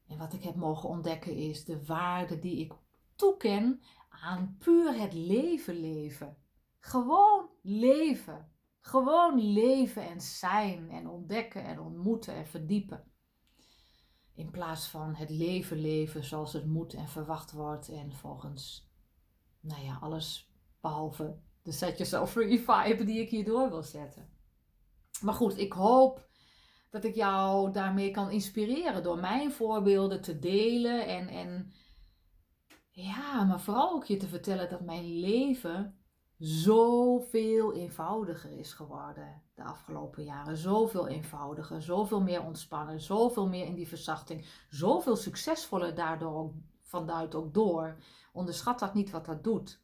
En 0.07 0.17
wat 0.17 0.33
ik 0.33 0.43
heb 0.43 0.55
mogen 0.55 0.89
ontdekken 0.89 1.35
is 1.35 1.65
de 1.65 1.85
waarde 1.85 2.39
die 2.39 2.59
ik 2.59 2.73
toeken 3.15 3.81
aan 4.09 4.55
puur 4.59 4.99
het 4.99 5.13
leven 5.13 5.79
leven. 5.79 6.37
Gewoon 6.79 7.49
leven. 7.61 8.51
Gewoon 8.81 9.39
leven 9.53 10.07
en 10.07 10.21
zijn 10.21 10.89
en 10.89 11.07
ontdekken 11.09 11.63
en 11.63 11.79
ontmoeten 11.79 12.33
en 12.33 12.47
verdiepen. 12.47 13.03
In 14.33 14.51
plaats 14.51 14.87
van 14.87 15.15
het 15.15 15.29
leven 15.29 15.81
leven 15.81 16.23
zoals 16.23 16.53
het 16.53 16.65
moet 16.65 16.93
en 16.93 17.07
verwacht 17.07 17.51
wordt 17.51 17.89
en 17.89 18.13
volgens, 18.13 18.89
nou 19.59 19.83
ja, 19.83 19.97
alles 20.01 20.51
behalve 20.81 21.37
de 21.61 21.71
set 21.71 21.97
yourself 21.97 22.31
free 22.31 22.59
vibe 22.59 23.03
die 23.03 23.19
ik 23.19 23.29
hierdoor 23.29 23.69
wil 23.69 23.83
zetten. 23.83 24.29
Maar 25.21 25.33
goed, 25.33 25.57
ik 25.57 25.73
hoop 25.73 26.27
dat 26.89 27.03
ik 27.03 27.15
jou 27.15 27.71
daarmee 27.71 28.11
kan 28.11 28.31
inspireren 28.31 29.03
door 29.03 29.19
mijn 29.19 29.51
voorbeelden 29.51 30.21
te 30.21 30.39
delen 30.39 31.07
en, 31.07 31.27
en 31.27 31.73
ja, 32.95 33.43
maar 33.43 33.59
vooral 33.59 33.91
ook 33.91 34.05
je 34.05 34.17
te 34.17 34.27
vertellen 34.27 34.69
dat 34.69 34.81
mijn 34.81 35.19
leven 35.19 35.99
zoveel 36.37 37.73
eenvoudiger 37.73 38.51
is 38.51 38.73
geworden 38.73 39.41
de 39.53 39.63
afgelopen 39.63 40.23
jaren. 40.23 40.57
Zoveel 40.57 41.07
eenvoudiger, 41.07 41.81
zoveel 41.81 42.21
meer 42.21 42.43
ontspannen, 42.43 43.01
zoveel 43.01 43.47
meer 43.47 43.65
in 43.65 43.75
die 43.75 43.87
verzachting, 43.87 44.45
zoveel 44.69 45.15
succesvoller 45.15 45.95
daardoor 45.95 46.33
ook, 46.33 46.53
vanuit 46.81 47.35
ook 47.35 47.53
door. 47.53 47.97
Onderschat 48.33 48.79
dat 48.79 48.93
niet 48.93 49.11
wat 49.11 49.25
dat 49.25 49.43
doet. 49.43 49.83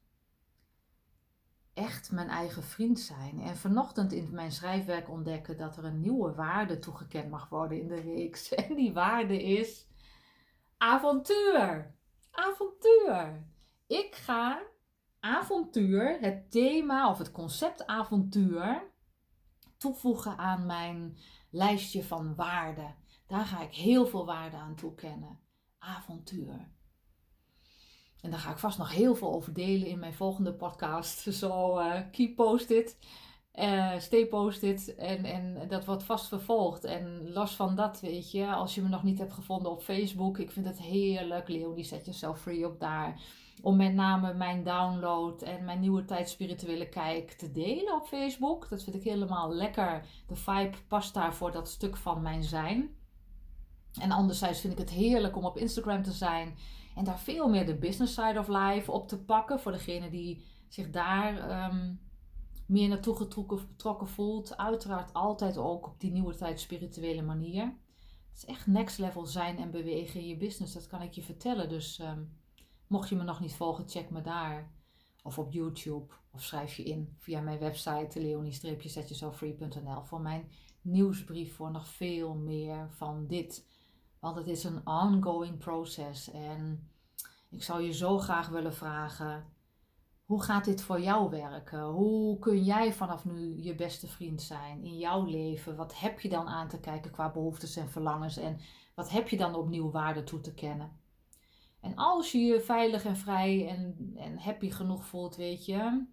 Echt 1.73 2.11
mijn 2.11 2.29
eigen 2.29 2.63
vriend 2.63 2.99
zijn. 2.99 3.39
En 3.39 3.57
vanochtend 3.57 4.11
in 4.11 4.31
mijn 4.31 4.51
schrijfwerk 4.51 5.09
ontdekken 5.09 5.57
dat 5.57 5.77
er 5.77 5.85
een 5.85 6.01
nieuwe 6.01 6.33
waarde 6.33 6.79
toegekend 6.79 7.29
mag 7.29 7.49
worden 7.49 7.81
in 7.81 7.87
de 7.87 8.01
reeks. 8.01 8.49
En 8.53 8.75
die 8.75 8.93
waarde 8.93 9.43
is 9.43 9.87
avontuur. 10.77 11.99
Avontuur. 12.31 13.45
Ik 13.87 14.15
ga 14.15 14.61
avontuur, 15.19 16.17
het 16.19 16.51
thema 16.51 17.09
of 17.09 17.17
het 17.17 17.31
concept 17.31 17.85
avontuur, 17.87 18.83
toevoegen 19.77 20.37
aan 20.37 20.65
mijn 20.65 21.17
lijstje 21.49 22.03
van 22.03 22.35
waarden. 22.35 22.95
Daar 23.27 23.45
ga 23.45 23.61
ik 23.61 23.75
heel 23.75 24.05
veel 24.05 24.25
waarde 24.25 24.57
aan 24.57 24.75
toekennen. 24.75 25.39
Avontuur. 25.77 26.71
En 28.21 28.31
daar 28.31 28.39
ga 28.39 28.51
ik 28.51 28.57
vast 28.57 28.77
nog 28.77 28.91
heel 28.91 29.15
veel 29.15 29.33
over 29.33 29.53
delen 29.53 29.87
in 29.87 29.99
mijn 29.99 30.13
volgende 30.13 30.53
podcast. 30.53 31.19
Zo 31.33 31.79
uh, 31.79 32.01
keep 32.11 32.35
post-it. 32.35 32.97
Uh, 33.55 33.99
stay 33.99 34.25
post-it. 34.27 34.95
En, 34.95 35.25
en 35.25 35.67
dat 35.67 35.85
wordt 35.85 36.03
vast 36.03 36.27
vervolgd. 36.27 36.83
En 36.83 37.31
los 37.31 37.55
van 37.55 37.75
dat, 37.75 37.99
weet 37.99 38.31
je, 38.31 38.53
als 38.53 38.75
je 38.75 38.81
me 38.81 38.87
nog 38.87 39.03
niet 39.03 39.17
hebt 39.17 39.33
gevonden 39.33 39.71
op 39.71 39.81
Facebook. 39.81 40.37
Ik 40.37 40.51
vind 40.51 40.65
het 40.65 40.81
heerlijk. 40.81 41.47
Leonie, 41.47 41.83
zet 41.83 42.05
jezelf 42.05 42.41
free 42.41 42.65
op 42.65 42.79
daar 42.79 43.21
om 43.61 43.75
met 43.75 43.93
name 43.93 44.33
mijn 44.33 44.63
download 44.63 45.41
en 45.41 45.65
mijn 45.65 45.79
nieuwe 45.79 46.05
tijd 46.05 46.29
spirituele 46.29 46.89
kijk 46.89 47.31
te 47.31 47.51
delen 47.51 47.95
op 47.95 48.07
Facebook. 48.07 48.69
Dat 48.69 48.83
vind 48.83 48.95
ik 48.95 49.03
helemaal 49.03 49.53
lekker. 49.53 50.05
De 50.27 50.35
vibe 50.35 50.77
past 50.87 51.13
daar 51.13 51.33
voor 51.33 51.51
dat 51.51 51.69
stuk 51.69 51.97
van 51.97 52.21
mijn 52.21 52.43
zijn. 52.43 52.89
En 54.01 54.11
anderzijds 54.11 54.61
vind 54.61 54.73
ik 54.73 54.79
het 54.79 54.89
heerlijk 54.89 55.37
om 55.37 55.45
op 55.45 55.57
Instagram 55.57 56.03
te 56.03 56.11
zijn 56.11 56.57
en 56.95 57.03
daar 57.03 57.19
veel 57.19 57.49
meer 57.49 57.65
de 57.65 57.75
business 57.75 58.13
side 58.13 58.39
of 58.39 58.47
life 58.47 58.91
op 58.91 59.07
te 59.07 59.19
pakken. 59.19 59.59
Voor 59.59 59.71
degene 59.71 60.09
die 60.09 60.45
zich 60.67 60.89
daar 60.89 61.65
um, 61.71 61.99
meer 62.71 62.87
naartoe 62.87 63.15
getrokken, 63.15 63.67
betrokken 63.67 64.07
voelt. 64.07 64.57
Uiteraard 64.57 65.13
altijd 65.13 65.57
ook 65.57 65.87
op 65.87 65.99
die 65.99 66.11
nieuwe 66.11 66.35
tijd 66.35 66.59
spirituele 66.59 67.21
manier. 67.21 67.63
Het 68.29 68.37
is 68.37 68.45
echt 68.45 68.67
next 68.67 68.97
level 68.97 69.25
zijn 69.25 69.57
en 69.57 69.71
bewegen 69.71 70.19
in 70.19 70.27
je 70.27 70.37
business, 70.37 70.73
dat 70.73 70.87
kan 70.87 71.01
ik 71.01 71.13
je 71.13 71.23
vertellen. 71.23 71.69
Dus 71.69 71.99
um, 71.99 72.39
Mocht 72.91 73.09
je 73.09 73.15
me 73.15 73.23
nog 73.23 73.39
niet 73.39 73.55
volgen, 73.55 73.89
check 73.89 74.09
me 74.09 74.21
daar. 74.21 74.71
Of 75.23 75.39
op 75.39 75.51
YouTube. 75.51 76.13
Of 76.31 76.43
schrijf 76.43 76.75
je 76.75 76.83
in 76.83 77.15
via 77.17 77.41
mijn 77.41 77.59
website 77.59 78.19
leonie-zetjezelffree.nl 78.19 80.03
voor 80.03 80.21
mijn 80.21 80.51
nieuwsbrief 80.81 81.55
voor 81.55 81.71
nog 81.71 81.87
veel 81.87 82.35
meer 82.35 82.89
van 82.89 83.27
dit. 83.27 83.67
Want 84.19 84.35
het 84.35 84.47
is 84.47 84.63
een 84.63 84.87
ongoing 84.87 85.57
proces. 85.57 86.31
En 86.31 86.89
ik 87.49 87.63
zou 87.63 87.81
je 87.81 87.93
zo 87.93 88.17
graag 88.17 88.47
willen 88.47 88.73
vragen: 88.73 89.45
hoe 90.31 90.43
gaat 90.43 90.65
dit 90.65 90.81
voor 90.81 91.01
jou 91.01 91.29
werken? 91.29 91.83
Hoe 91.83 92.39
kun 92.39 92.63
jij 92.63 92.93
vanaf 92.93 93.25
nu 93.25 93.61
je 93.61 93.75
beste 93.75 94.07
vriend 94.07 94.41
zijn 94.41 94.83
in 94.83 94.97
jouw 94.97 95.25
leven? 95.25 95.75
Wat 95.75 95.99
heb 95.99 96.19
je 96.19 96.29
dan 96.29 96.47
aan 96.47 96.67
te 96.67 96.79
kijken 96.79 97.11
qua 97.11 97.31
behoeftes 97.31 97.75
en 97.75 97.89
verlangens? 97.89 98.37
En 98.37 98.59
wat 98.95 99.09
heb 99.09 99.29
je 99.29 99.37
dan 99.37 99.55
opnieuw 99.55 99.91
waarde 99.91 100.23
toe 100.23 100.39
te 100.39 100.53
kennen? 100.53 100.99
En 101.81 101.95
als 101.95 102.31
je 102.31 102.37
je 102.37 102.61
veilig 102.61 103.05
en 103.05 103.17
vrij 103.17 103.67
en, 103.67 104.11
en 104.15 104.37
happy 104.37 104.69
genoeg 104.69 105.05
voelt, 105.05 105.35
weet 105.35 105.65
je, 105.65 106.05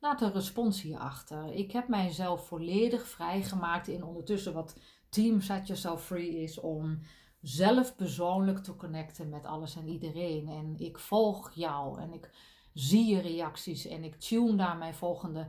laat 0.00 0.20
een 0.20 0.32
respons 0.32 0.82
hierachter. 0.82 1.52
Ik 1.52 1.72
heb 1.72 1.88
mijzelf 1.88 2.46
volledig 2.46 3.06
vrijgemaakt 3.06 3.88
in 3.88 4.04
ondertussen 4.04 4.52
wat 4.52 4.78
Team 5.08 5.40
Set 5.40 5.66
Yourself 5.66 6.04
Free 6.04 6.42
is 6.42 6.60
om 6.60 7.00
zelf 7.40 7.96
persoonlijk 7.96 8.58
te 8.58 8.76
connecten 8.76 9.28
met 9.28 9.46
alles 9.46 9.76
en 9.76 9.88
iedereen. 9.88 10.48
En 10.48 10.74
ik 10.78 10.98
volg 10.98 11.52
jou 11.54 12.00
en 12.00 12.12
ik 12.12 12.30
zie 12.74 13.14
je 13.14 13.20
reacties 13.20 13.86
en 13.86 14.04
ik 14.04 14.16
tune 14.16 14.56
daar 14.56 14.76
mijn 14.76 14.94
volgende 14.94 15.46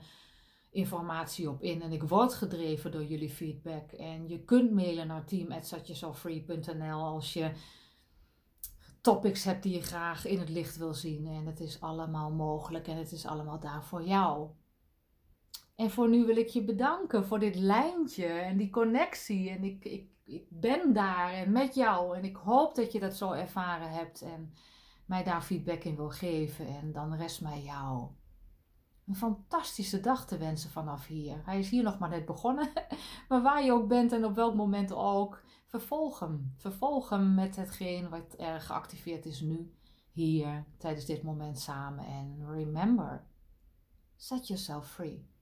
informatie 0.74 1.50
op 1.50 1.62
in. 1.62 1.82
En 1.82 1.92
ik 1.92 2.04
word 2.04 2.34
gedreven 2.34 2.92
door 2.92 3.04
jullie 3.04 3.30
feedback. 3.30 3.92
En 3.92 4.28
je 4.28 4.44
kunt 4.44 4.72
mailen 4.72 5.08
naar 5.08 5.26
team.setyourselffree.nl 5.26 7.04
als 7.04 7.34
je 7.34 7.52
topics 9.02 9.44
hebt 9.44 9.64
die 9.64 9.74
je 9.74 9.82
graag 9.82 10.26
in 10.26 10.40
het 10.40 10.50
licht 10.50 10.78
wil 10.78 10.94
zien. 10.94 11.28
En 11.28 11.46
het 11.46 11.60
is 11.60 11.82
allemaal 11.82 12.32
mogelijk 12.32 12.88
en 12.88 12.98
het 12.98 13.12
is 13.12 13.26
allemaal 13.26 13.60
daar 13.60 13.84
voor 13.84 14.04
jou. 14.04 14.50
En 15.76 15.92
voor 15.92 16.10
nu 16.10 16.26
wil 16.26 16.38
ik 16.38 16.48
je 16.48 16.64
bedanken 16.64 17.26
voor 17.26 17.40
dit 17.40 17.56
lijntje 17.56 18.26
en 18.26 18.58
die 18.58 18.70
connectie. 18.70 19.50
En 19.50 19.64
ik, 19.64 19.86
ik, 19.86 20.08
ik 20.26 20.46
ben 20.50 20.94
daar 20.94 21.34
en 21.34 21.52
met 21.52 21.76
jou. 21.76 22.18
En 22.18 22.24
ik 22.24 22.36
hoop 22.36 22.76
dat 22.76 22.92
je 22.92 23.00
dat 23.00 23.16
zo 23.16 23.32
ervaren 23.32 23.92
hebt 23.92 24.22
en 24.22 24.54
mij 25.06 25.24
daar 25.24 25.42
feedback 25.42 25.84
in 25.84 25.96
wil 25.96 26.10
geven. 26.10 26.68
En 26.68 26.92
dan 26.92 27.16
rest 27.16 27.42
mij 27.42 27.64
jou 27.64 28.10
een 29.08 29.16
fantastische 29.16 30.00
dag 30.00 30.26
te 30.26 30.38
wensen 30.38 30.70
vanaf 30.70 31.08
hier. 31.08 31.42
Hij 31.46 31.60
is 31.60 31.70
hier 31.70 31.84
nog 31.84 32.00
maar 32.00 32.10
net 32.10 32.26
begonnen. 32.26 32.72
Maar 33.30 33.42
waar 33.42 33.64
je 33.64 33.72
ook 33.72 33.88
bent 33.88 34.12
en 34.12 34.26
op 34.26 34.36
welk 34.36 34.56
moment 34.56 34.94
ook, 34.94 35.44
vervolg 35.66 36.20
hem. 36.20 36.54
Vervolg 36.58 37.10
hem 37.10 37.34
met 37.34 37.56
hetgeen 37.56 38.10
wat 38.10 38.34
er 38.38 38.62
geactiveerd 38.62 39.26
is 39.26 39.42
nu, 39.42 39.74
hier, 40.12 40.66
tijdens 40.78 41.06
dit 41.06 41.24
moment 41.24 41.60
samen. 41.60 42.06
En 42.06 42.46
remember, 42.52 43.28
set 44.16 44.48
yourself 44.48 44.92
free. 44.92 45.33